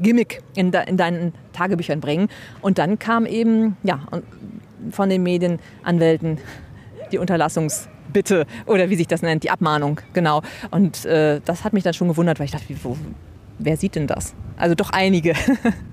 [0.00, 2.28] Gimmick in, de, in deinen Tagebüchern bringen.
[2.62, 4.00] Und dann kam eben ja,
[4.90, 6.38] von den Medienanwälten
[7.12, 10.42] die Unterlassungsbitte oder wie sich das nennt, die Abmahnung, genau.
[10.70, 12.96] Und äh, das hat mich dann schon gewundert, weil ich dachte, wie, wo,
[13.60, 14.34] wer sieht denn das?
[14.56, 15.34] Also doch einige.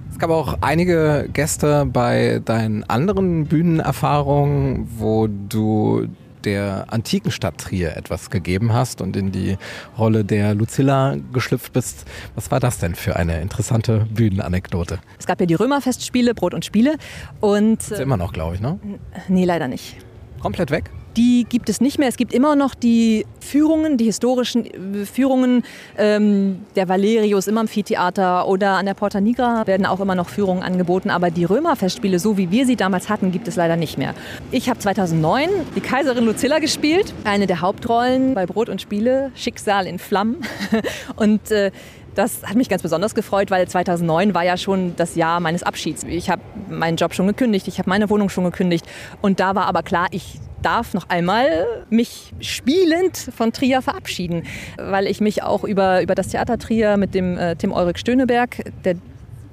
[0.09, 6.07] Es gab auch einige Gäste bei deinen anderen Bühnenerfahrungen, wo du
[6.43, 9.57] der antiken Stadt Trier etwas gegeben hast und in die
[9.95, 12.05] Rolle der Lucilla geschlüpft bist.
[12.33, 14.97] Was war das denn für eine interessante Bühnenanekdote?
[15.19, 16.95] Es gab ja die Römerfestspiele, Brot und Spiele.
[17.39, 18.79] Und, das ist immer noch, glaube ich, ne?
[19.27, 19.97] Nee, leider nicht.
[20.39, 20.89] Komplett weg?
[21.17, 22.07] Die gibt es nicht mehr.
[22.07, 25.63] Es gibt immer noch die Führungen, die historischen äh, Führungen
[25.97, 30.63] ähm, der Valerius im Amphitheater oder an der Porta Nigra werden auch immer noch Führungen
[30.63, 31.09] angeboten.
[31.09, 34.13] Aber die Römerfestspiele, so wie wir sie damals hatten, gibt es leider nicht mehr.
[34.51, 39.87] Ich habe 2009 die Kaiserin Lucilla gespielt, eine der Hauptrollen bei Brot und Spiele, Schicksal
[39.87, 40.37] in Flammen.
[41.15, 41.71] und äh,
[42.13, 46.03] das hat mich ganz besonders gefreut, weil 2009 war ja schon das Jahr meines Abschieds.
[46.03, 48.85] Ich habe meinen Job schon gekündigt, ich habe meine Wohnung schon gekündigt.
[49.21, 54.43] Und da war aber klar, ich darf noch einmal mich spielend von Trier verabschieden,
[54.77, 58.63] weil ich mich auch über, über das Theater Trier mit dem äh, Tim Ulrich Stöneberg,
[58.83, 58.95] der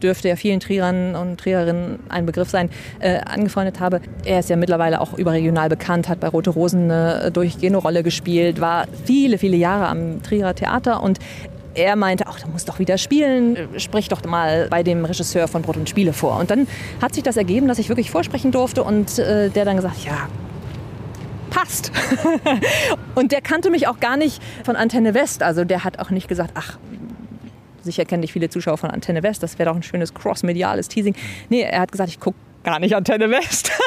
[0.03, 2.69] dürfte ja vielen Trierern und Trierinnen ein Begriff sein,
[3.01, 4.01] äh, angefreundet habe.
[4.25, 8.61] Er ist ja mittlerweile auch überregional bekannt, hat bei Rote Rosen eine durchgehende Rolle gespielt,
[8.61, 11.19] war viele, viele Jahre am Trierer Theater und
[11.75, 15.63] er meinte, ach, du musst doch wieder spielen, sprich doch mal bei dem Regisseur von
[15.63, 16.39] Brot und Spiele vor.
[16.39, 16.69] Und dann
[17.03, 20.29] hat sich das ergeben, dass ich wirklich vorsprechen durfte und äh, der dann gesagt, ja,
[21.55, 21.93] passt.
[23.15, 25.43] und der kannte mich auch gar nicht von Antenne West.
[25.43, 26.79] Also der hat auch nicht gesagt, ach,
[27.83, 31.15] sicher kennen dich viele Zuschauer von Antenne West, das wäre doch ein schönes cross-mediales Teasing.
[31.49, 33.71] Nee, er hat gesagt, ich gucke gar nicht Antenne West.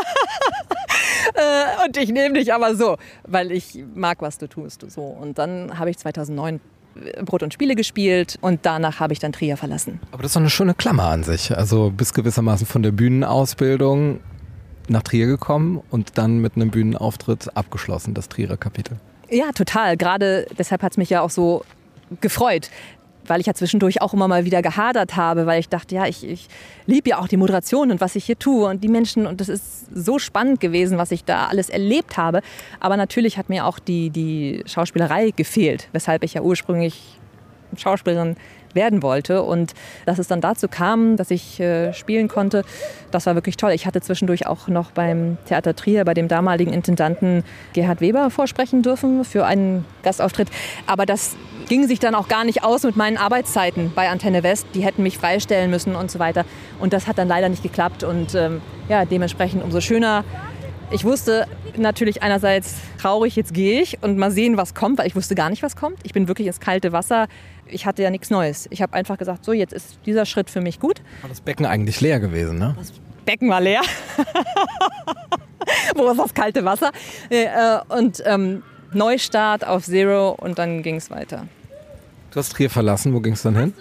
[1.33, 2.95] Äh, und ich nehme dich aber so,
[3.27, 4.89] weil ich mag, was du tust.
[4.89, 5.01] So.
[5.01, 6.61] Und dann habe ich 2009
[7.23, 9.99] Brot und Spiele gespielt und danach habe ich dann Trier verlassen.
[10.11, 11.55] Aber das ist doch eine schöne Klammer an sich.
[11.55, 14.19] Also bis gewissermaßen von der Bühnenausbildung
[14.89, 18.97] nach Trier gekommen und dann mit einem Bühnenauftritt abgeschlossen, das Trierer Kapitel.
[19.29, 19.97] Ja, total.
[19.97, 21.63] Gerade deshalb hat es mich ja auch so
[22.21, 22.69] gefreut,
[23.25, 26.25] weil ich ja zwischendurch auch immer mal wieder gehadert habe, weil ich dachte, ja, ich,
[26.25, 26.47] ich
[26.85, 29.49] liebe ja auch die Moderation und was ich hier tue und die Menschen und das
[29.49, 32.41] ist so spannend gewesen, was ich da alles erlebt habe.
[32.79, 37.17] Aber natürlich hat mir auch die, die Schauspielerei gefehlt, weshalb ich ja ursprünglich
[37.75, 38.37] Schauspielerin
[38.73, 39.43] werden wollte.
[39.43, 39.73] Und
[40.05, 42.63] dass es dann dazu kam, dass ich äh, spielen konnte,
[43.11, 43.71] das war wirklich toll.
[43.71, 48.81] Ich hatte zwischendurch auch noch beim Theater Trier, bei dem damaligen Intendanten Gerhard Weber vorsprechen
[48.81, 50.49] dürfen für einen Gastauftritt.
[50.85, 51.35] Aber das
[51.67, 54.67] ging sich dann auch gar nicht aus mit meinen Arbeitszeiten bei Antenne West.
[54.73, 56.45] Die hätten mich freistellen müssen und so weiter.
[56.79, 58.03] Und das hat dann leider nicht geklappt.
[58.03, 60.23] Und ähm, ja, dementsprechend umso schöner.
[60.89, 65.17] Ich wusste natürlich einerseits traurig, jetzt gehe ich und mal sehen, was kommt, weil ich
[65.17, 65.99] wusste gar nicht, was kommt.
[66.03, 67.27] Ich bin wirklich ins kalte Wasser
[67.69, 68.67] ich hatte ja nichts Neues.
[68.71, 71.01] Ich habe einfach gesagt, so jetzt ist dieser Schritt für mich gut.
[71.21, 72.75] War das Becken eigentlich leer gewesen, ne?
[72.77, 72.93] Das
[73.25, 73.81] Becken war leer.
[75.95, 76.91] Wo ist das kalte Wasser?
[77.29, 77.47] Äh,
[77.89, 81.47] und ähm, Neustart auf Zero und dann ging es weiter.
[82.31, 83.73] Du hast Trier verlassen, wo ging es dann hin?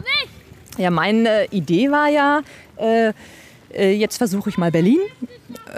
[0.78, 2.42] Ja, meine Idee war ja,
[2.76, 3.12] äh,
[3.72, 5.00] äh jetzt versuche ich mal Berlin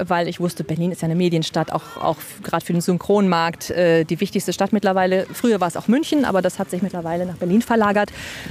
[0.01, 4.05] weil ich wusste, Berlin ist ja eine Medienstadt, auch, auch gerade für den Synchronmarkt äh,
[4.05, 5.27] die wichtigste Stadt mittlerweile.
[5.33, 8.11] Früher war es auch München, aber das hat sich mittlerweile nach Berlin verlagert.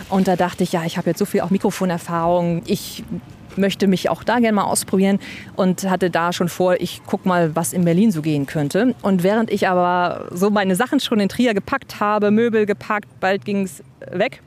[0.09, 2.63] Und da dachte ich, ja, ich habe jetzt so viel auch Mikrofonerfahrung.
[2.65, 3.03] Ich
[3.57, 5.19] möchte mich auch da gerne mal ausprobieren
[5.55, 8.95] und hatte da schon vor, ich gucke mal, was in Berlin so gehen könnte.
[9.01, 13.45] Und während ich aber so meine Sachen schon in Trier gepackt habe, Möbel gepackt, bald
[13.45, 14.41] ging es weg,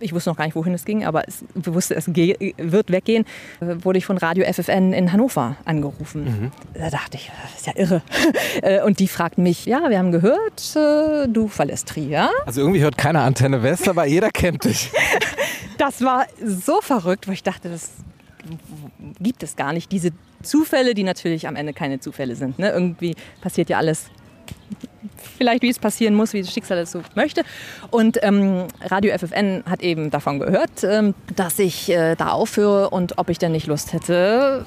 [0.00, 3.24] ich wusste noch gar nicht, wohin es ging, aber es, ich wusste, es wird weggehen,
[3.60, 6.24] äh, wurde ich von Radio FFN in Hannover angerufen.
[6.24, 6.52] Mhm.
[6.74, 8.02] Da dachte ich, das ist ja irre.
[8.62, 12.30] Äh, und die fragten mich, ja, wir haben gehört, äh, du verlässt Trier.
[12.46, 14.90] Also irgendwie hört keiner Antenne West, aber jeder kennt dich.
[15.78, 17.90] das war so verrückt, weil ich dachte, das
[19.20, 19.90] gibt es gar nicht.
[19.90, 20.10] Diese
[20.42, 22.58] Zufälle, die natürlich am Ende keine Zufälle sind.
[22.58, 22.70] Ne?
[22.70, 24.06] Irgendwie passiert ja alles
[25.36, 27.42] vielleicht wie es passieren muss, wie das Schicksal es so möchte.
[27.90, 33.18] Und ähm, Radio FFN hat eben davon gehört, ähm, dass ich äh, da aufhöre und
[33.18, 34.64] ob ich denn nicht Lust hätte,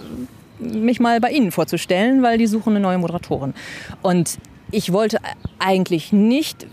[0.59, 3.53] mich mal bei Ihnen vorzustellen, weil die suchen eine neue Moderatorin.
[4.01, 4.39] Und
[4.71, 5.19] ich wollte
[5.59, 6.67] eigentlich nicht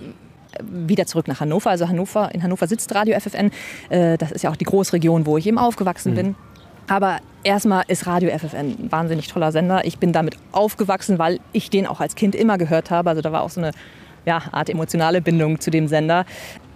[0.60, 1.70] wieder zurück nach Hannover.
[1.70, 3.50] Also Hannover, in Hannover sitzt Radio FFN.
[3.88, 6.16] Äh, das ist ja auch die Großregion, wo ich eben aufgewachsen mhm.
[6.16, 6.34] bin.
[6.86, 9.84] Aber erstmal ist Radio FFN ein wahnsinnig toller Sender.
[9.84, 13.10] Ich bin damit aufgewachsen, weil ich den auch als Kind immer gehört habe.
[13.10, 13.70] Also da war auch so eine
[14.26, 16.24] ja, Art emotionale Bindung zu dem Sender.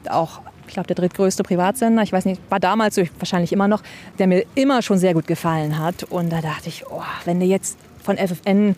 [0.08, 3.82] Auch ich glaube, der drittgrößte Privatsender, ich weiß nicht, war damals so, wahrscheinlich immer noch,
[4.18, 6.04] der mir immer schon sehr gut gefallen hat.
[6.04, 8.76] Und da dachte ich, oh, wenn du jetzt von FFN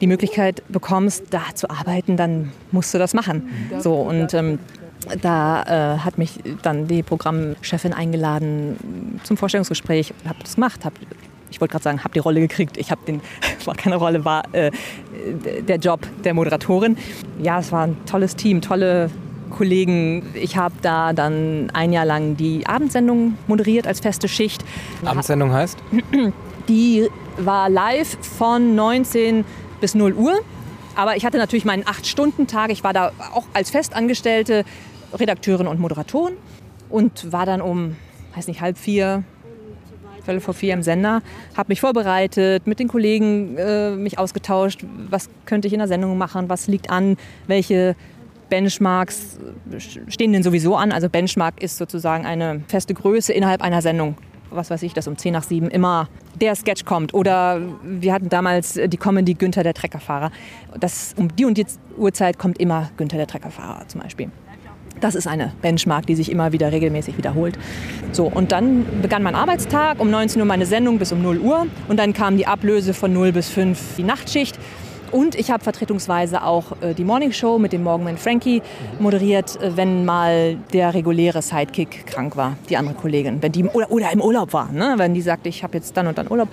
[0.00, 3.48] die Möglichkeit bekommst, da zu arbeiten, dann musst du das machen.
[3.78, 4.58] So und ähm,
[5.22, 10.12] da äh, hat mich dann die Programmchefin eingeladen zum Vorstellungsgespräch.
[10.22, 10.92] Ich habe das gemacht, hab,
[11.50, 12.76] ich wollte gerade sagen, habe die Rolle gekriegt.
[12.76, 13.20] Ich habe den,
[13.64, 14.70] war keine Rolle, war äh,
[15.62, 16.96] der Job der Moderatorin.
[17.42, 19.10] Ja, es war ein tolles Team, tolle
[19.50, 20.22] Kollegen.
[20.34, 24.64] Ich habe da dann ein Jahr lang die Abendsendung moderiert als feste Schicht.
[25.04, 25.78] Abendsendung heißt?
[26.68, 29.44] Die war live von 19
[29.80, 30.40] bis 0 Uhr.
[30.94, 32.70] Aber ich hatte natürlich meinen 8-Stunden-Tag.
[32.70, 34.64] Ich war da auch als Festangestellte
[35.18, 36.34] Redakteurin und Moderatorin
[36.88, 37.96] und war dann um,
[38.34, 39.24] weiß nicht, halb vier,
[40.24, 41.22] Viertel vor vier im Sender,
[41.56, 46.18] habe mich vorbereitet, mit den Kollegen äh, mich ausgetauscht, was könnte ich in der Sendung
[46.18, 47.96] machen, was liegt an, welche
[48.50, 49.38] Benchmarks
[50.08, 50.92] stehen denn sowieso an.
[50.92, 54.16] Also Benchmark ist sozusagen eine feste Größe innerhalb einer Sendung.
[54.50, 56.08] Was weiß ich, dass um 10 nach 7 immer
[56.40, 57.14] der Sketch kommt.
[57.14, 60.32] Oder wir hatten damals die Comedy Günther der Treckerfahrer.
[60.78, 64.30] Das, um die und die Uhrzeit kommt immer Günther der Treckerfahrer zum Beispiel.
[65.00, 67.58] Das ist eine Benchmark, die sich immer wieder regelmäßig wiederholt.
[68.12, 71.66] So, und dann begann mein Arbeitstag, um 19 Uhr meine Sendung bis um 0 Uhr
[71.88, 74.58] und dann kam die Ablöse von 0 bis 5 die Nachtschicht.
[75.12, 78.62] Und ich habe vertretungsweise auch äh, die Morning Show mit dem Morgenman Frankie
[79.00, 83.42] moderiert, äh, wenn mal der reguläre Sidekick krank war, die andere Kollegin.
[83.42, 84.94] Wenn die, oder, oder im Urlaub war, ne?
[84.96, 86.48] wenn die sagte, ich habe jetzt dann und dann Urlaub.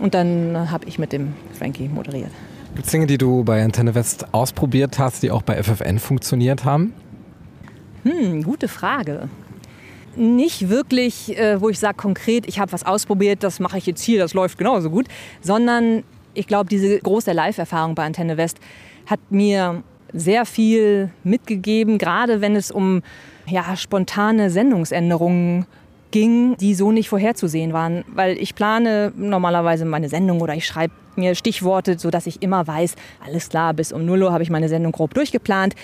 [0.00, 2.30] Und dann äh, habe ich mit dem Frankie moderiert.
[2.74, 6.64] Gibt es Dinge, die du bei Antenne West ausprobiert hast, die auch bei FFN funktioniert
[6.64, 6.92] haben?
[8.06, 9.28] Hm, gute Frage.
[10.14, 14.00] Nicht wirklich, äh, wo ich sage konkret, ich habe was ausprobiert, das mache ich jetzt
[14.00, 15.06] hier, das läuft genauso gut,
[15.42, 18.58] sondern ich glaube, diese große Live-Erfahrung bei Antenne West
[19.06, 23.02] hat mir sehr viel mitgegeben, gerade wenn es um
[23.48, 25.66] ja, spontane Sendungsänderungen
[26.12, 28.04] ging, die so nicht vorherzusehen waren.
[28.06, 32.94] Weil ich plane normalerweise meine Sendung oder ich schreibe mir Stichworte, sodass ich immer weiß,
[33.26, 35.74] alles klar, bis um 0 Uhr habe ich meine Sendung grob durchgeplant.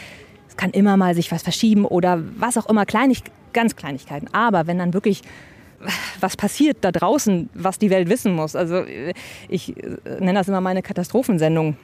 [0.52, 3.22] Es kann immer mal sich was verschieben oder was auch immer, Kleinig
[3.54, 4.28] ganz Kleinigkeiten.
[4.34, 5.22] Aber wenn dann wirklich
[6.20, 8.54] was passiert da draußen, was die Welt wissen muss.
[8.54, 8.84] Also
[9.48, 11.78] ich äh, nenne das immer meine Katastrophensendung.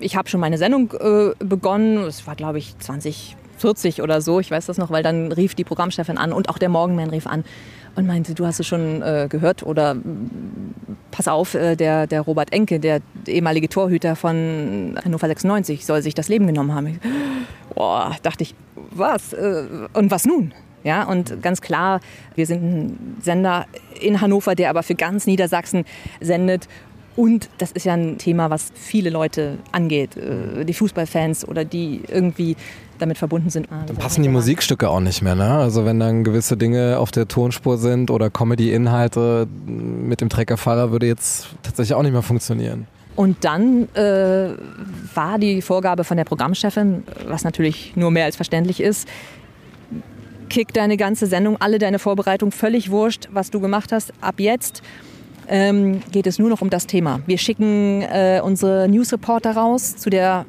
[0.00, 1.98] Ich habe schon meine Sendung äh, begonnen.
[1.98, 2.78] Es war, glaube ich,
[3.64, 4.40] 2040 oder so.
[4.40, 7.26] Ich weiß das noch, weil dann rief die Programmchefin an und auch der Morgenman rief
[7.26, 7.44] an
[7.96, 9.96] und meinte, du hast es schon äh, gehört oder
[11.10, 16.14] pass auf, äh, der, der Robert Enke, der ehemalige Torhüter von Hannover 96, soll sich
[16.14, 17.00] das Leben genommen haben.
[17.74, 18.54] Boah, dachte ich,
[18.90, 19.32] was?
[19.32, 20.52] Äh, und was nun?
[20.82, 22.00] Ja, und ganz klar,
[22.34, 23.64] wir sind ein Sender
[24.00, 25.84] in Hannover, der aber für ganz Niedersachsen
[26.20, 26.68] sendet.
[27.16, 30.16] Und das ist ja ein Thema, was viele Leute angeht.
[30.16, 32.56] Äh, die Fußballfans oder die irgendwie
[32.98, 33.68] damit verbunden sind.
[33.70, 35.50] Ah, dann passen die Musikstücke auch nicht mehr, ne?
[35.50, 41.06] Also wenn dann gewisse Dinge auf der Tonspur sind oder Comedy-Inhalte mit dem Treckerfahrer würde
[41.06, 42.86] jetzt tatsächlich auch nicht mehr funktionieren.
[43.16, 44.50] Und dann äh,
[45.14, 49.08] war die Vorgabe von der Programmchefin, was natürlich nur mehr als verständlich ist,
[50.48, 54.12] kick deine ganze Sendung, alle deine Vorbereitung, völlig wurscht, was du gemacht hast.
[54.20, 54.82] Ab jetzt
[55.48, 57.20] ähm, geht es nur noch um das Thema.
[57.26, 60.46] Wir schicken äh, unsere Newsreporter raus zu der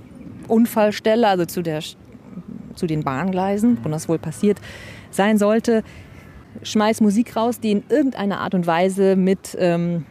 [0.47, 1.81] Unfallstelle, also zu, der,
[2.75, 4.59] zu den Bahngleisen, wo das wohl passiert
[5.11, 5.83] sein sollte
[6.63, 10.05] schmeiß Musik raus, die in irgendeiner Art und Weise mit ähm,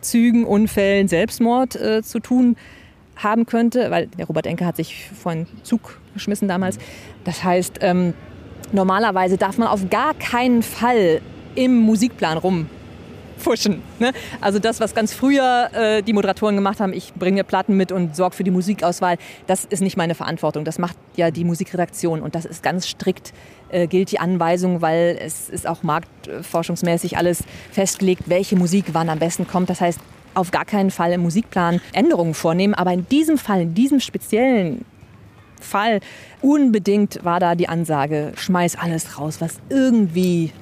[0.00, 2.56] Zügen, Unfällen, Selbstmord äh, zu tun
[3.16, 6.78] haben könnte, weil der Robert Enke hat sich vor einen Zug geschmissen damals.
[7.24, 8.14] Das heißt, ähm,
[8.72, 11.20] normalerweise darf man auf gar keinen Fall
[11.54, 12.66] im Musikplan rum
[13.38, 13.82] pushen.
[13.98, 14.12] Ne?
[14.40, 18.14] Also das, was ganz früher äh, die Moderatoren gemacht haben, ich bringe Platten mit und
[18.16, 20.64] sorge für die Musikauswahl, das ist nicht meine Verantwortung.
[20.64, 23.32] Das macht ja die Musikredaktion und das ist ganz strikt,
[23.70, 29.18] äh, gilt die Anweisung, weil es ist auch marktforschungsmäßig alles festgelegt, welche Musik wann am
[29.18, 29.70] besten kommt.
[29.70, 30.00] Das heißt,
[30.34, 32.74] auf gar keinen Fall im Musikplan Änderungen vornehmen.
[32.74, 34.84] Aber in diesem Fall, in diesem speziellen
[35.60, 36.00] Fall,
[36.40, 40.52] unbedingt war da die Ansage, schmeiß alles raus, was irgendwie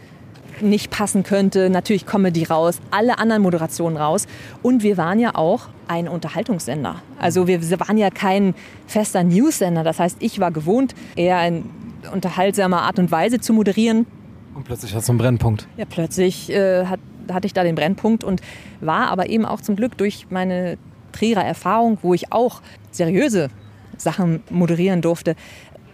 [0.61, 1.71] nicht passen könnte.
[1.71, 4.27] Natürlich Comedy raus, alle anderen Moderationen raus.
[4.62, 7.03] Und wir waren ja auch ein Unterhaltungssender.
[7.19, 8.55] Also wir waren ja kein
[8.87, 9.85] fester News-Sender.
[9.85, 11.64] Das heißt, ich war gewohnt, eher in
[12.12, 14.07] unterhaltsamer Art und Weise zu moderieren.
[14.55, 15.69] Und plötzlich hast du einen Brennpunkt.
[15.77, 18.40] Ja, plötzlich äh, hat, hatte ich da den Brennpunkt und
[18.81, 20.79] war aber eben auch zum Glück durch meine
[21.12, 23.49] Trierer Erfahrung, wo ich auch seriöse
[23.97, 25.37] Sachen moderieren durfte,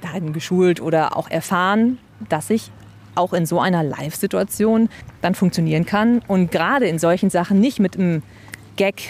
[0.00, 1.98] darin geschult oder auch erfahren,
[2.28, 2.70] dass ich
[3.14, 4.88] auch in so einer Live-Situation
[5.20, 8.22] dann funktionieren kann und gerade in solchen Sachen nicht mit einem
[8.76, 9.02] Gag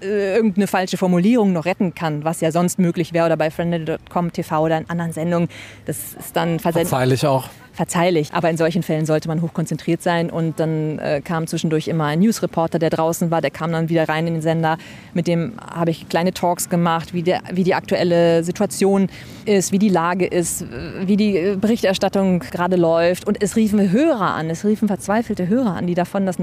[0.00, 4.32] äh, irgendeine falsche Formulierung noch retten kann, was ja sonst möglich wäre oder bei friendly.com
[4.32, 5.48] TV oder in anderen Sendungen.
[5.86, 8.30] Das ist dann verzeihlich auch verzeihlich.
[8.32, 10.30] Aber in solchen Fällen sollte man hochkonzentriert sein.
[10.30, 14.08] Und dann äh, kam zwischendurch immer ein Newsreporter, der draußen war, der kam dann wieder
[14.08, 14.78] rein in den Sender.
[15.14, 19.08] Mit dem habe ich kleine Talks gemacht, wie, der, wie die aktuelle Situation
[19.44, 20.64] ist, wie die Lage ist,
[21.06, 23.28] wie die Berichterstattung gerade läuft.
[23.28, 26.36] Und es riefen Hörer an, es riefen verzweifelte Hörer an, die davon das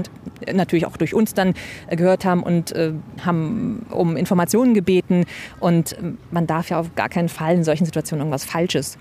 [0.50, 1.52] natürlich auch durch uns dann
[1.88, 2.92] äh, gehört haben und äh,
[3.26, 5.26] haben um Informationen gebeten.
[5.60, 8.96] Und äh, man darf ja auf gar keinen Fall in solchen Situationen irgendwas Falsches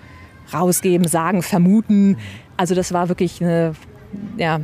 [0.54, 2.18] rausgeben, sagen, vermuten.
[2.58, 3.74] Also das war wirklich eine
[4.38, 4.62] ja,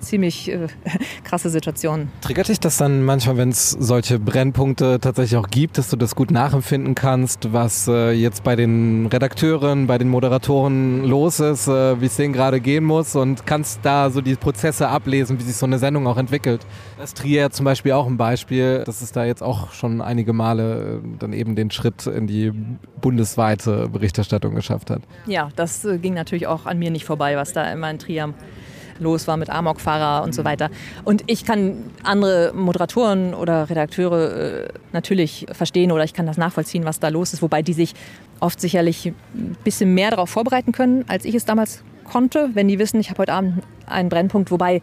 [0.00, 0.68] ziemlich äh,
[1.24, 2.08] krasse Situation.
[2.20, 6.14] Triggert dich das dann manchmal, wenn es solche Brennpunkte tatsächlich auch gibt, dass du das
[6.14, 12.00] gut nachempfinden kannst, was äh, jetzt bei den Redakteuren, bei den Moderatoren los ist, äh,
[12.00, 15.56] wie es denen gerade gehen muss und kannst da so die Prozesse ablesen, wie sich
[15.56, 16.66] so eine Sendung auch entwickelt?
[16.98, 21.00] Das Trier zum Beispiel auch ein Beispiel, dass es da jetzt auch schon einige Male
[21.02, 22.52] äh, dann eben den Schritt in die
[23.00, 25.02] bundesweite Berichterstattung geschafft hat.
[25.26, 28.34] Ja, das äh, ging natürlich auch an mir nicht vorbei, was da immer in Trier
[28.98, 30.70] los war mit Amokfahrer und so weiter.
[31.04, 36.84] Und ich kann andere Moderatoren oder Redakteure äh, natürlich verstehen oder ich kann das nachvollziehen,
[36.84, 37.94] was da los ist, wobei die sich
[38.40, 42.78] oft sicherlich ein bisschen mehr darauf vorbereiten können, als ich es damals konnte, wenn die
[42.78, 44.80] wissen, ich habe heute Abend einen Brennpunkt, wobei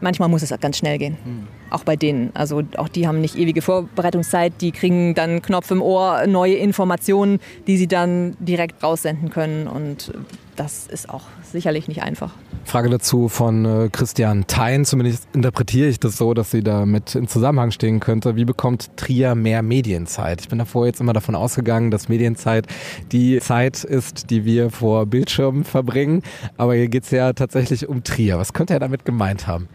[0.00, 1.16] manchmal muss es ganz schnell gehen.
[1.24, 1.48] Mhm.
[1.70, 2.30] Auch bei denen.
[2.34, 7.40] Also auch die haben nicht ewige Vorbereitungszeit, die kriegen dann Knopf im Ohr, neue Informationen,
[7.66, 9.66] die sie dann direkt raussenden können.
[9.66, 10.12] Und
[10.56, 12.32] das ist auch sicherlich nicht einfach.
[12.64, 17.26] Frage dazu von äh, Christian Thein, zumindest interpretiere ich das so, dass sie damit in
[17.26, 18.36] Zusammenhang stehen könnte.
[18.36, 20.40] Wie bekommt Trier mehr Medienzeit?
[20.40, 22.66] Ich bin davor jetzt immer davon ausgegangen, dass Medienzeit
[23.10, 26.22] die Zeit ist, die wir vor Bildschirmen verbringen.
[26.56, 28.38] Aber hier geht es ja tatsächlich um Trier.
[28.38, 29.68] Was könnte er damit gemeint haben?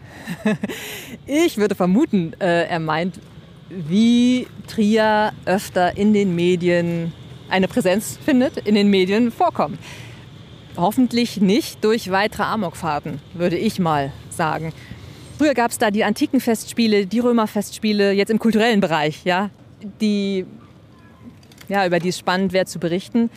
[1.26, 3.20] ich würde vermuten, äh, er meint,
[3.70, 7.12] wie Trier öfter in den Medien
[7.50, 9.78] eine Präsenz findet, in den Medien vorkommt.
[10.78, 14.72] Hoffentlich nicht durch weitere Amokfahrten, würde ich mal sagen.
[15.36, 19.50] Früher gab es da die antiken Festspiele, die Römerfestspiele, jetzt im kulturellen Bereich, ja,
[20.00, 20.46] die,
[21.68, 23.28] ja, über die es spannend wäre zu berichten.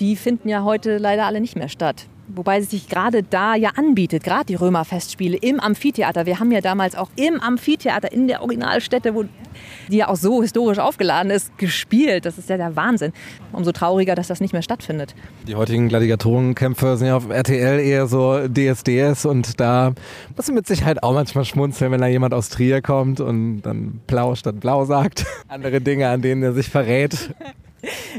[0.00, 2.06] Die finden ja heute leider alle nicht mehr statt.
[2.34, 6.26] Wobei es sich gerade da ja anbietet, gerade die Römerfestspiele im Amphitheater.
[6.26, 9.24] Wir haben ja damals auch im Amphitheater in der Originalstätte, wo
[9.88, 12.24] die ja auch so historisch aufgeladen ist, gespielt.
[12.24, 13.12] Das ist ja der Wahnsinn.
[13.52, 15.14] Umso trauriger, dass das nicht mehr stattfindet.
[15.48, 19.92] Die heutigen Gladiatorenkämpfe sind ja auf RTL eher so DSDS und da
[20.36, 24.00] muss man mit Sicherheit auch manchmal schmunzeln, wenn da jemand aus Trier kommt und dann
[24.06, 25.26] blau statt blau sagt.
[25.48, 27.34] Andere Dinge, an denen er sich verrät.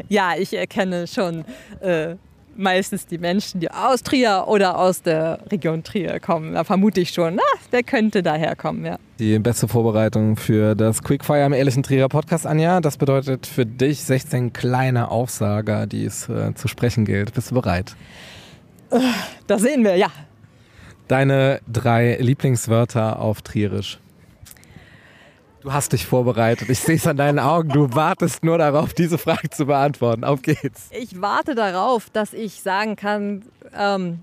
[0.09, 1.45] Ja, ich erkenne schon.
[1.81, 2.15] Äh
[2.55, 6.53] meistens die Menschen, die aus Trier oder aus der Region Trier kommen.
[6.53, 8.97] Da vermute ich schon, na, der könnte daher kommen, ja.
[9.19, 12.81] Die beste Vorbereitung für das Quickfire im Ehrlichen Trierer Podcast, Anja.
[12.81, 17.33] Das bedeutet für dich 16 kleine Aufsager, die es äh, zu sprechen gilt.
[17.33, 17.95] Bist du bereit?
[19.47, 20.07] Das sehen wir, ja.
[21.07, 23.99] Deine drei Lieblingswörter auf Trierisch.
[25.61, 26.69] Du hast dich vorbereitet.
[26.71, 27.69] Ich sehe es an deinen Augen.
[27.69, 30.23] Du wartest nur darauf, diese Frage zu beantworten.
[30.23, 30.89] Auf geht's.
[30.89, 33.43] Ich warte darauf, dass ich sagen kann,
[33.77, 34.21] ähm,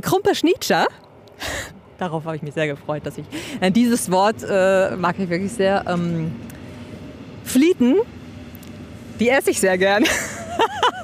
[0.00, 0.86] Krumpe Schnietscher.
[1.98, 3.26] darauf habe ich mich sehr gefreut, dass ich
[3.60, 5.84] äh, dieses Wort äh, mag ich wirklich sehr.
[5.86, 6.32] Ähm,
[7.44, 7.96] Flieten,
[9.20, 10.04] die esse ich sehr gern.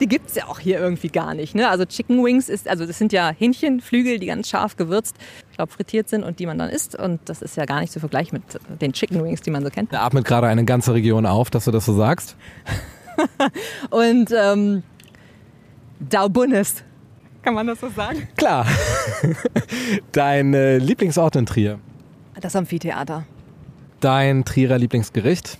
[0.00, 1.54] die gibt es ja auch hier irgendwie gar nicht.
[1.54, 1.68] Ne?
[1.68, 5.16] Also Chicken Wings ist, also das sind ja Hähnchenflügel, die ganz scharf gewürzt,
[5.50, 6.94] ich glaube frittiert sind und die man dann isst.
[6.94, 9.70] Und das ist ja gar nicht zu vergleichen mit den Chicken Wings, die man so
[9.70, 9.92] kennt.
[9.92, 12.36] Da atmet gerade eine ganze Region auf, dass du das so sagst.
[13.90, 14.82] und ähm,
[16.00, 16.82] Daubunnes.
[17.42, 18.28] Kann man das so sagen?
[18.36, 18.66] Klar.
[20.12, 21.78] Dein äh, Lieblingsort in Trier?
[22.40, 23.24] Das Amphitheater.
[24.00, 25.58] Dein Trierer Lieblingsgericht?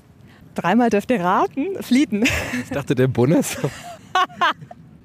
[0.56, 1.80] Dreimal dürft ihr raten.
[1.80, 2.24] Flieten.
[2.64, 3.58] Ich dachte, der Bundes.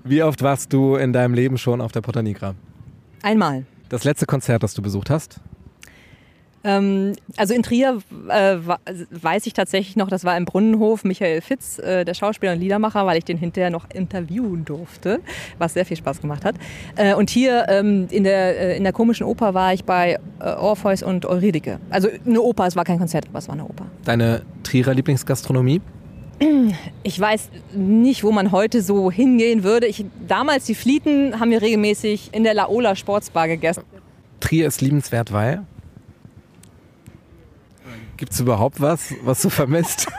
[0.04, 2.56] Wie oft warst du in deinem Leben schon auf der Porta Nigra?
[3.22, 3.66] Einmal.
[3.90, 5.40] Das letzte Konzert, das du besucht hast?
[6.64, 8.00] Ähm, also in Trier
[8.30, 8.58] äh,
[9.10, 13.06] weiß ich tatsächlich noch, das war im Brunnenhof Michael Fitz, äh, der Schauspieler und Liedermacher,
[13.06, 15.22] weil ich den hinterher noch interviewen durfte,
[15.58, 16.56] was sehr viel Spaß gemacht hat.
[16.96, 20.44] Äh, und hier ähm, in, der, äh, in der komischen Oper war ich bei äh,
[20.44, 21.80] Orpheus und Eurydike.
[21.90, 23.86] Also eine Oper, es war kein Konzert, aber es war eine Oper.
[24.06, 25.82] Deine Trierer Lieblingsgastronomie?
[27.04, 29.86] Ich weiß nicht, wo man heute so hingehen würde.
[29.86, 33.84] Ich, damals die Flieten haben wir regelmäßig in der Laola Sportsbar gegessen.
[34.40, 35.64] Trier ist liebenswert, weil?
[38.18, 40.08] Gibt es überhaupt was, was du vermisst?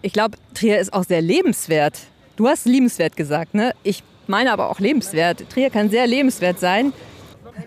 [0.00, 1.98] Ich glaube, Trier ist auch sehr lebenswert.
[2.36, 3.74] Du hast liebenswert gesagt, ne?
[3.82, 5.50] Ich meine aber auch lebenswert.
[5.50, 6.92] Trier kann sehr lebenswert sein.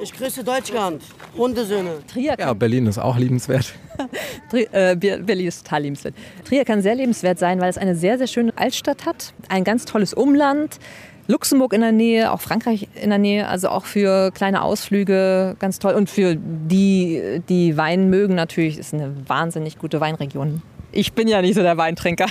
[0.00, 1.02] Ich grüße Deutschland.
[1.36, 1.90] Hundesöhne.
[2.12, 3.72] Trier Ja, Berlin ist auch liebenswert.
[4.50, 6.14] Tri, äh, Ber- Berlin ist total liebenswert.
[6.44, 9.32] Trier kann sehr lebenswert sein, weil es eine sehr, sehr schöne Altstadt hat.
[9.48, 10.78] Ein ganz tolles Umland.
[11.26, 15.78] Luxemburg in der Nähe, auch Frankreich in der Nähe, also auch für kleine Ausflüge ganz
[15.78, 15.94] toll.
[15.94, 20.62] Und für die, die Wein mögen natürlich, ist eine wahnsinnig gute Weinregion.
[20.90, 22.26] Ich bin ja nicht so der Weintrinker.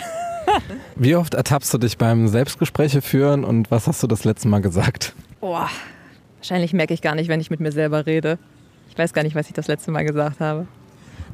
[0.95, 4.59] Wie oft ertappst du dich beim Selbstgespräche führen und was hast du das letzte Mal
[4.59, 5.13] gesagt?
[5.39, 5.69] Boah,
[6.37, 8.37] wahrscheinlich merke ich gar nicht, wenn ich mit mir selber rede.
[8.89, 10.67] Ich weiß gar nicht, was ich das letzte Mal gesagt habe.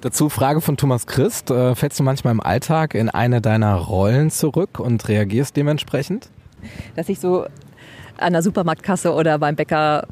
[0.02, 1.50] Dazu Frage von Thomas Christ.
[1.50, 6.30] Äh, Fällst du manchmal im Alltag in eine deiner Rollen zurück und reagierst dementsprechend?
[6.96, 7.46] Dass ich so
[8.18, 10.08] an der Supermarktkasse oder beim Bäcker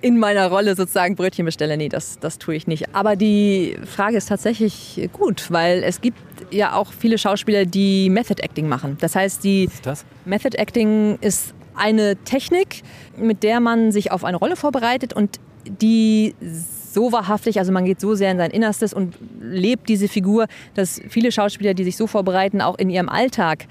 [0.00, 1.76] in meiner Rolle sozusagen Brötchen bestelle.
[1.76, 2.94] Nee, das, das tue ich nicht.
[2.94, 6.18] Aber die Frage ist tatsächlich gut, weil es gibt
[6.50, 8.96] ja auch viele Schauspieler, die Method Acting machen.
[9.00, 10.04] Das heißt, die ist das?
[10.24, 12.82] Method Acting ist eine Technik,
[13.16, 18.00] mit der man sich auf eine Rolle vorbereitet und die so wahrhaftig, also man geht
[18.00, 22.06] so sehr in sein Innerstes und lebt diese Figur, dass viele Schauspieler, die sich so
[22.06, 23.66] vorbereiten, auch in ihrem Alltag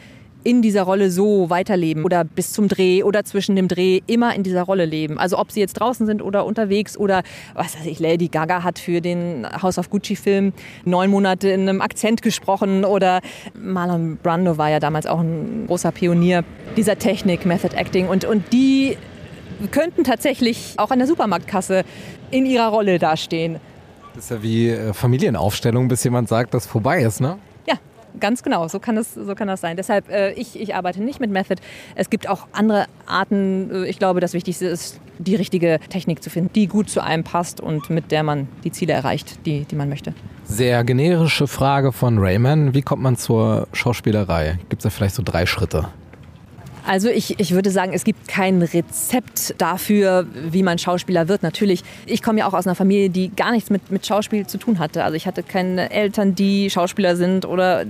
[0.47, 4.43] in dieser Rolle so weiterleben oder bis zum Dreh oder zwischen dem Dreh immer in
[4.43, 5.19] dieser Rolle leben.
[5.19, 7.23] Also ob sie jetzt draußen sind oder unterwegs oder
[7.53, 10.53] was weiß ich, Lady Gaga hat für den House of Gucci Film
[10.85, 13.19] neun Monate in einem Akzent gesprochen oder
[13.61, 16.45] Marlon Brando war ja damals auch ein großer Pionier
[16.77, 18.95] dieser Technik, Method Acting und, und die
[19.71, 21.83] könnten tatsächlich auch an der Supermarktkasse
[22.31, 23.59] in ihrer Rolle dastehen.
[24.15, 27.37] Das ist ja wie äh, Familienaufstellung, bis jemand sagt, dass vorbei ist, ne?
[28.19, 28.67] Ganz genau.
[28.67, 29.77] So kann das, so kann das sein.
[29.77, 31.61] Deshalb, äh, ich, ich arbeite nicht mit Method.
[31.95, 33.69] Es gibt auch andere Arten.
[33.71, 37.23] Äh, Ich glaube, das Wichtigste ist, die richtige Technik zu finden, die gut zu einem
[37.23, 40.13] passt und mit der man die Ziele erreicht, die, die man möchte.
[40.43, 42.73] Sehr generische Frage von Rayman.
[42.73, 44.59] Wie kommt man zur Schauspielerei?
[44.69, 45.87] Gibt es da vielleicht so drei Schritte?
[46.87, 51.43] Also ich, ich würde sagen, es gibt kein Rezept dafür, wie man Schauspieler wird.
[51.43, 54.57] Natürlich, ich komme ja auch aus einer Familie, die gar nichts mit, mit Schauspiel zu
[54.57, 55.03] tun hatte.
[55.03, 57.83] Also ich hatte keine Eltern, die Schauspieler sind oder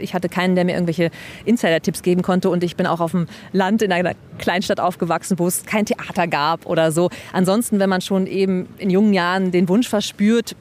[0.00, 1.12] ich hatte keinen, der mir irgendwelche
[1.44, 2.50] Insider-Tipps geben konnte.
[2.50, 6.26] Und ich bin auch auf dem Land in einer Kleinstadt aufgewachsen, wo es kein Theater
[6.26, 7.10] gab oder so.
[7.32, 10.56] Ansonsten, wenn man schon eben in jungen Jahren den Wunsch verspürt,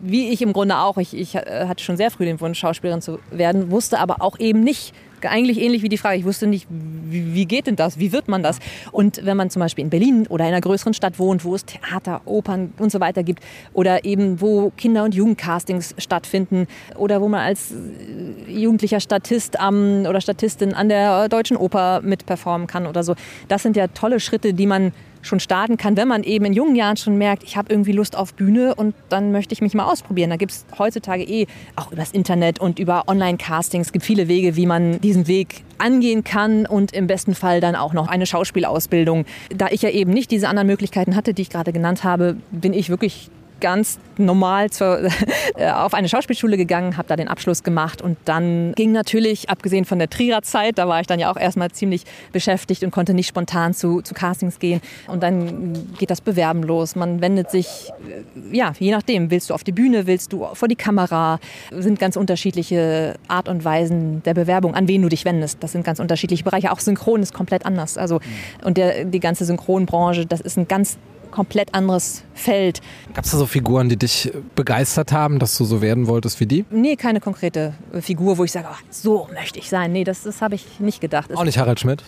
[0.00, 0.96] wie ich im Grunde auch.
[0.96, 4.38] Ich, ich äh, hatte schon sehr früh den Wunsch, Schauspielerin zu werden, wusste aber auch
[4.38, 4.94] eben nicht,
[5.26, 8.28] eigentlich ähnlich wie die Frage, ich wusste nicht, wie, wie geht denn das, wie wird
[8.28, 8.58] man das?
[8.92, 11.64] Und wenn man zum Beispiel in Berlin oder in einer größeren Stadt wohnt, wo es
[11.64, 16.66] Theater, Opern und so weiter gibt oder eben wo Kinder- und Jugendcastings stattfinden
[16.96, 22.66] oder wo man als äh, jugendlicher Statist am, oder Statistin an der Deutschen Oper mitperformen
[22.66, 23.14] kann oder so,
[23.48, 24.92] das sind ja tolle Schritte, die man
[25.26, 28.16] schon starten kann, wenn man eben in jungen Jahren schon merkt, ich habe irgendwie Lust
[28.16, 30.30] auf Bühne und dann möchte ich mich mal ausprobieren.
[30.30, 33.92] Da gibt es heutzutage eh auch übers Internet und über Online-Castings.
[33.92, 37.92] Gibt viele Wege, wie man diesen Weg angehen kann und im besten Fall dann auch
[37.92, 39.26] noch eine Schauspielausbildung.
[39.54, 42.72] Da ich ja eben nicht diese anderen Möglichkeiten hatte, die ich gerade genannt habe, bin
[42.72, 43.30] ich wirklich
[43.60, 45.08] ganz normal zur,
[45.56, 49.84] äh, auf eine Schauspielschule gegangen, habe da den Abschluss gemacht und dann ging natürlich, abgesehen
[49.84, 53.14] von der Trierer Zeit, da war ich dann ja auch erstmal ziemlich beschäftigt und konnte
[53.14, 56.96] nicht spontan zu, zu Castings gehen und dann geht das Bewerben los.
[56.96, 60.68] Man wendet sich, äh, ja, je nachdem, willst du auf die Bühne, willst du vor
[60.68, 61.38] die Kamera,
[61.70, 65.62] sind ganz unterschiedliche Art und Weisen der Bewerbung, an wen du dich wendest.
[65.62, 66.72] Das sind ganz unterschiedliche Bereiche.
[66.72, 67.98] Auch Synchron ist komplett anders.
[67.98, 68.20] Also,
[68.64, 70.98] und der, die ganze Synchronbranche, das ist ein ganz
[71.36, 72.80] komplett anderes Feld.
[73.12, 76.46] Gab es da so Figuren, die dich begeistert haben, dass du so werden wolltest wie
[76.46, 76.64] die?
[76.70, 79.92] Nee, keine konkrete äh, Figur, wo ich sage, oh, so möchte ich sein.
[79.92, 81.36] Nee, das, das habe ich nicht gedacht.
[81.36, 82.02] Auch nicht Harald Schmidt?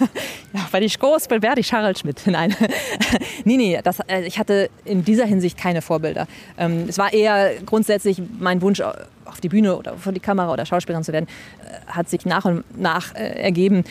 [0.54, 2.20] Ja, weil ich groß bin, werde ich Harald Schmidt.
[2.26, 2.54] Nein,
[3.46, 6.26] nee, nee, das, äh, ich hatte in dieser Hinsicht keine Vorbilder.
[6.58, 8.92] Ähm, es war eher grundsätzlich mein Wunsch, äh,
[9.24, 11.26] auf die Bühne oder vor die Kamera oder Schauspielerin zu werden,
[11.86, 13.84] hat sich nach und nach ergeben.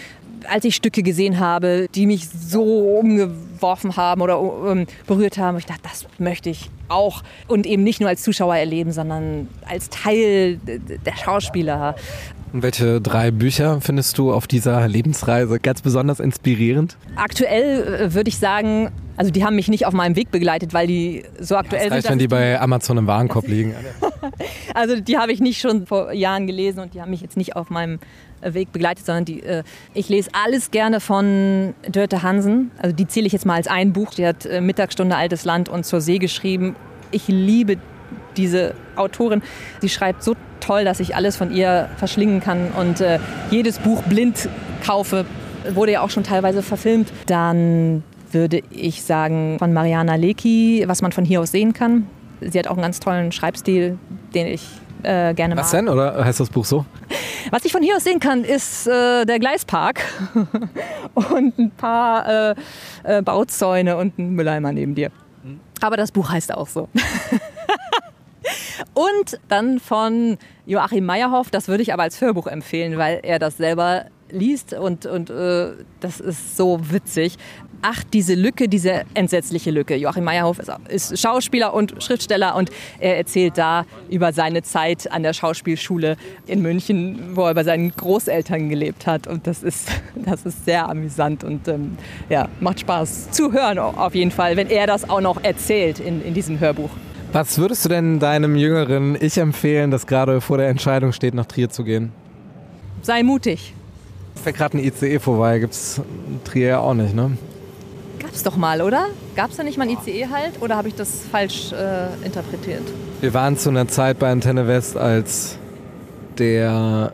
[0.49, 2.63] Als ich Stücke gesehen habe, die mich so
[2.99, 7.23] umgeworfen haben oder ähm, berührt haben, ich dachte, das möchte ich auch.
[7.47, 11.95] Und eben nicht nur als Zuschauer erleben, sondern als Teil der Schauspieler.
[12.53, 16.97] Und welche drei Bücher findest du auf dieser Lebensreise ganz besonders inspirierend?
[17.15, 20.87] Aktuell äh, würde ich sagen, also die haben mich nicht auf meinem Weg begleitet, weil
[20.87, 22.11] die so aktuell Das reicht, sind.
[22.13, 23.73] wenn die bei Amazon im Warenkorb liegen.
[24.73, 27.55] Also die habe ich nicht schon vor Jahren gelesen und die haben mich jetzt nicht
[27.55, 27.99] auf meinem
[28.43, 29.63] Weg begleitet, sondern die, äh,
[29.93, 32.71] ich lese alles gerne von Dörte Hansen.
[32.81, 34.13] Also die zähle ich jetzt mal als ein Buch.
[34.13, 36.75] Die hat äh, Mittagsstunde Altes Land und zur See geschrieben.
[37.11, 37.77] Ich liebe
[38.37, 39.41] diese Autorin.
[39.81, 43.19] Sie schreibt so toll, dass ich alles von ihr verschlingen kann und äh,
[43.49, 44.49] jedes Buch blind
[44.85, 45.25] kaufe.
[45.73, 47.11] Wurde ja auch schon teilweise verfilmt.
[47.27, 52.07] Dann würde ich sagen von Mariana Lecki, was man von hier aus sehen kann.
[52.39, 53.97] Sie hat auch einen ganz tollen Schreibstil,
[54.33, 54.65] den ich
[55.03, 55.65] äh, gerne mag.
[55.65, 55.89] Was denn?
[55.89, 56.85] Oder heißt das Buch so?
[57.49, 60.03] Was ich von hier aus sehen kann, ist äh, der Gleispark
[61.13, 62.55] und ein paar äh,
[63.03, 65.11] äh, Bauzäune und ein Mülleimer neben dir.
[65.81, 66.89] Aber das Buch heißt auch so.
[68.93, 73.57] und dann von Joachim Meyerhoff, das würde ich aber als Hörbuch empfehlen, weil er das
[73.57, 77.37] selber liest und, und äh, das ist so witzig.
[77.83, 79.95] Ach, diese Lücke, diese entsetzliche Lücke.
[79.95, 82.69] Joachim Meyerhoff ist, Schauspieler und Schriftsteller und
[82.99, 86.15] er erzählt da über seine Zeit an der Schauspielschule
[86.45, 89.25] in München, wo er bei seinen Großeltern gelebt hat.
[89.25, 91.97] Und das ist, das ist sehr amüsant und ähm,
[92.29, 96.23] ja, macht Spaß zu hören auf jeden Fall, wenn er das auch noch erzählt in,
[96.23, 96.91] in diesem Hörbuch.
[97.33, 101.45] Was würdest du denn deinem jüngeren Ich empfehlen, das gerade vor der Entscheidung steht, nach
[101.45, 102.11] Trier zu gehen?
[103.01, 103.73] Sei mutig.
[104.43, 107.37] Fährt gerade ein ICE vorbei, gibt's in Trier ja auch nicht, ne?
[108.21, 109.07] Gab's doch mal, oder?
[109.35, 110.61] Gab's da nicht mal ein ICE halt?
[110.61, 112.83] Oder habe ich das falsch äh, interpretiert?
[113.19, 115.57] Wir waren zu einer Zeit bei Antenne West, als
[116.37, 117.13] der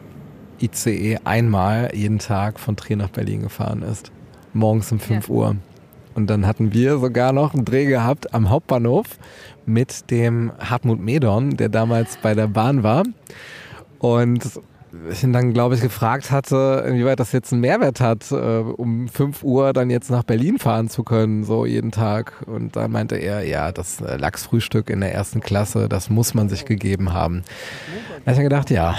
[0.62, 4.12] ICE einmal jeden Tag von Trier nach Berlin gefahren ist.
[4.53, 5.34] Morgens um 5 Ja.
[5.34, 5.55] Uhr.
[6.16, 9.05] Und dann hatten wir sogar noch einen Dreh gehabt am Hauptbahnhof
[9.68, 13.03] mit dem Hartmut Medorn, der damals bei der Bahn war.
[13.99, 14.43] Und
[15.10, 19.08] ich ihn dann, glaube ich, gefragt hatte, inwieweit das jetzt einen Mehrwert hat, äh, um
[19.08, 22.44] 5 Uhr dann jetzt nach Berlin fahren zu können, so jeden Tag.
[22.46, 26.50] Und da meinte er, ja, das äh, Lachsfrühstück in der ersten Klasse, das muss man
[26.50, 27.44] sich gegeben haben.
[28.08, 28.96] Da habe ich mir gedacht, ja,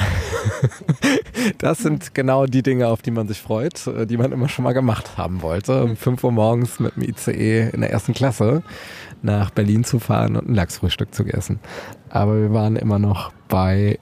[1.59, 4.64] das sind genau die Dinge, auf die man sich freut, äh, die man immer schon
[4.64, 5.84] mal gemacht haben wollte.
[5.84, 8.62] Um 5 Uhr morgens mit dem ICE in der ersten Klasse
[9.22, 11.61] nach Berlin zu fahren und ein Lachsfrühstück zu essen.
[12.11, 13.99] Aber wir waren immer noch bei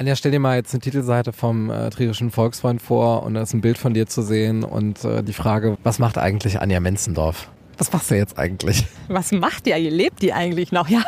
[0.00, 3.52] Anja, stell dir mal jetzt eine Titelseite vom äh, Trierischen Volksfreund vor und da ist
[3.52, 7.50] ein Bild von dir zu sehen und äh, die Frage, was macht eigentlich Anja Menzendorf?
[7.78, 8.84] Was machst du jetzt eigentlich?
[9.06, 9.76] Was macht ihr?
[9.76, 10.88] Ihr lebt die eigentlich noch?
[10.88, 11.02] Ja.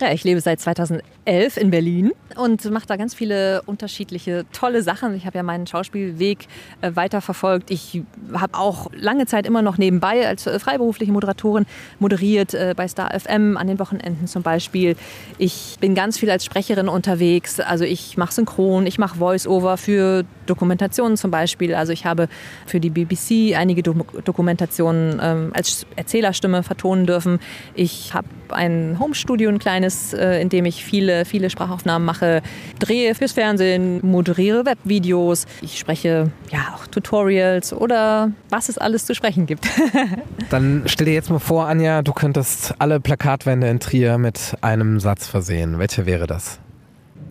[0.00, 5.16] ja, ich lebe seit 2011 in Berlin und mache da ganz viele unterschiedliche tolle Sachen.
[5.16, 6.46] Ich habe ja meinen Schauspielweg
[6.80, 7.72] äh, weiterverfolgt.
[7.72, 8.02] Ich
[8.32, 11.66] habe auch lange Zeit immer noch nebenbei als äh, freiberufliche Moderatorin
[11.98, 14.94] moderiert äh, bei Star FM an den Wochenenden zum Beispiel.
[15.38, 17.58] Ich bin ganz viel als Sprecherin unterwegs.
[17.58, 21.74] Also ich mache Synchron, ich mache Voice-Over für Dokumentationen zum Beispiel.
[21.74, 22.28] Also ich habe
[22.66, 23.94] für die BBC einige Do
[24.24, 27.38] Dokumentationen ähm, als Erzählerstimme vertonen dürfen.
[27.74, 32.42] Ich habe ein Homestudio, ein kleines, äh, in dem ich viele, viele Sprachaufnahmen mache,
[32.78, 35.46] drehe fürs Fernsehen, moderiere Webvideos.
[35.60, 39.66] Ich spreche ja auch Tutorials oder was es alles zu sprechen gibt.
[40.50, 45.00] Dann stell dir jetzt mal vor, Anja, du könntest alle Plakatwände in Trier mit einem
[45.00, 45.78] Satz versehen.
[45.78, 46.58] Welcher wäre das?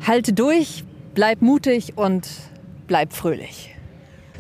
[0.06, 0.84] Halte durch,
[1.16, 2.28] bleib mutig und
[2.88, 3.77] bleib fröhlich.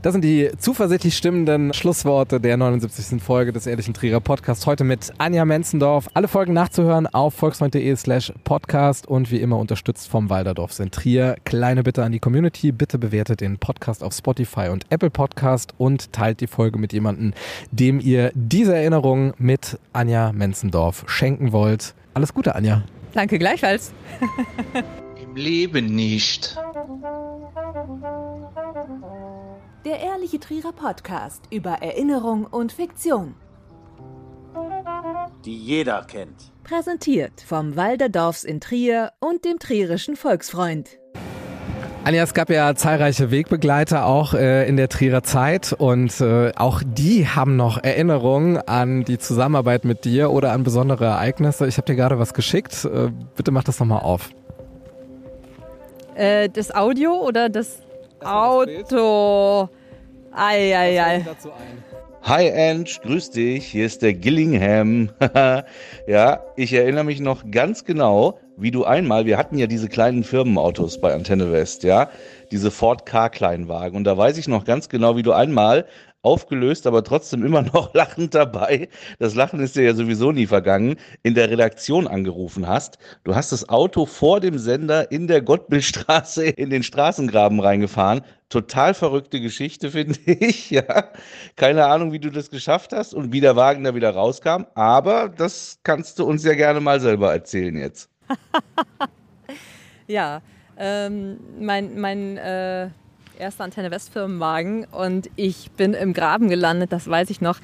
[0.03, 3.21] Das sind die zuversichtlich stimmenden Schlussworte der 79.
[3.21, 4.65] Folge des Ehrlichen Trierer Podcasts.
[4.67, 6.07] Heute mit Anja Menzendorf.
[6.13, 11.35] Alle Folgen nachzuhören auf volksfreund.de slash podcast und wie immer unterstützt vom Walderdorf in Trier.
[11.45, 12.71] Kleine Bitte an die Community.
[12.71, 17.33] Bitte bewertet den Podcast auf Spotify und Apple Podcast und teilt die Folge mit jemandem,
[17.71, 21.95] dem ihr diese Erinnerung mit Anja Menzendorf schenken wollt.
[22.13, 22.83] Alles Gute, Anja.
[23.13, 23.91] Danke gleichfalls.
[25.23, 26.55] Im Leben nicht.
[29.87, 33.35] Der Ehrliche Trierer Podcast über Erinnerung und Fiktion.
[35.45, 36.51] die jeder kennt.
[36.65, 40.89] Präsentiert vom Walderdorfs in Trier und dem Trierischen Volksfreund.
[42.03, 46.83] Anja, es gab ja zahlreiche Wegbegleiter auch äh, in der Trierer Zeit und äh, auch
[46.85, 51.65] die haben noch Erinnerungen an die Zusammenarbeit mit dir oder an besondere Ereignisse.
[51.65, 52.83] Ich habe dir gerade was geschickt.
[52.83, 54.31] Äh, bitte mach das nochmal auf.
[56.13, 57.83] Äh, das Audio oder das,
[58.23, 59.69] Auto?
[60.37, 61.25] Eieiei.
[62.21, 65.09] Hi Ange, grüß dich, hier ist der Gillingham.
[66.07, 70.23] ja, ich erinnere mich noch ganz genau, wie du einmal, wir hatten ja diese kleinen
[70.23, 72.09] Firmenautos bei Antenne West, ja,
[72.51, 73.97] diese Ford K-Kleinwagen.
[73.97, 75.85] Und da weiß ich noch ganz genau, wie du einmal
[76.21, 78.89] aufgelöst, aber trotzdem immer noch lachend dabei.
[79.19, 80.95] Das Lachen ist dir ja sowieso nie vergangen.
[81.23, 82.97] In der Redaktion angerufen hast.
[83.23, 88.21] Du hast das Auto vor dem Sender in der Gottbildstraße in den Straßengraben reingefahren.
[88.49, 90.69] Total verrückte Geschichte, finde ich.
[90.69, 91.11] Ja,
[91.55, 94.65] keine Ahnung, wie du das geschafft hast und wie der Wagen da wieder rauskam.
[94.75, 98.09] Aber das kannst du uns ja gerne mal selber erzählen jetzt.
[100.07, 100.41] Ja,
[100.77, 102.89] ähm, mein, mein äh,
[103.39, 107.59] erster Antenne West Firmenwagen und ich bin im Graben gelandet, das weiß ich noch.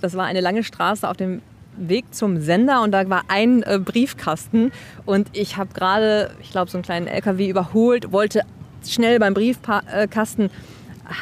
[0.00, 1.42] Das war eine lange Straße auf dem
[1.76, 4.72] Weg zum Sender und da war ein äh, Briefkasten
[5.06, 8.42] und ich habe gerade, ich glaube, so einen kleinen LKW überholt, wollte
[8.86, 10.50] schnell beim Briefkasten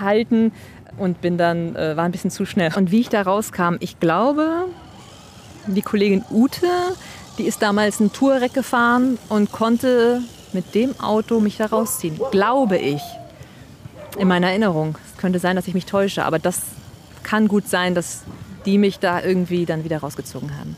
[0.01, 0.53] halten
[0.97, 2.73] und bin dann, äh, war ein bisschen zu schnell.
[2.75, 4.67] Und wie ich da rauskam, ich glaube,
[5.67, 6.69] die Kollegin Ute,
[7.39, 12.19] die ist damals einen Touareg gefahren und konnte mit dem Auto mich da rausziehen.
[12.31, 13.03] Glaube ich.
[14.19, 14.97] In meiner Erinnerung.
[15.13, 16.63] Es könnte sein, dass ich mich täusche, aber das
[17.23, 18.23] kann gut sein, dass
[18.65, 20.77] die mich da irgendwie dann wieder rausgezogen haben.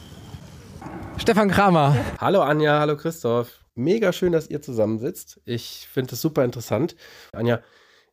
[1.19, 1.97] Stefan Kramer.
[2.21, 3.65] Hallo Anja, hallo Christoph.
[3.75, 5.41] Mega schön, dass ihr zusammensitzt.
[5.45, 6.97] Ich finde es super interessant.
[7.33, 7.61] Anja,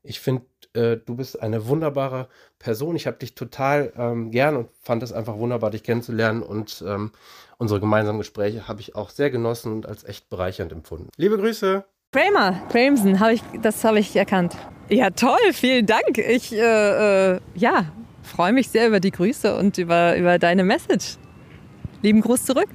[0.03, 2.27] ich finde, äh, du bist eine wunderbare
[2.59, 2.95] Person.
[2.95, 6.43] Ich habe dich total ähm, gern und fand es einfach wunderbar, dich kennenzulernen.
[6.43, 7.11] Und ähm,
[7.57, 11.09] unsere gemeinsamen Gespräche habe ich auch sehr genossen und als echt bereichernd empfunden.
[11.17, 11.83] Liebe Grüße.
[12.15, 14.55] Kramer, Cramson, hab ich, das habe ich erkannt.
[14.87, 16.17] Ja, toll, vielen Dank.
[16.17, 17.87] Ich äh, äh, ja,
[18.23, 21.17] freue mich sehr über die Grüße und über, über deine Message.
[22.03, 22.69] Lieben Gruß zurück.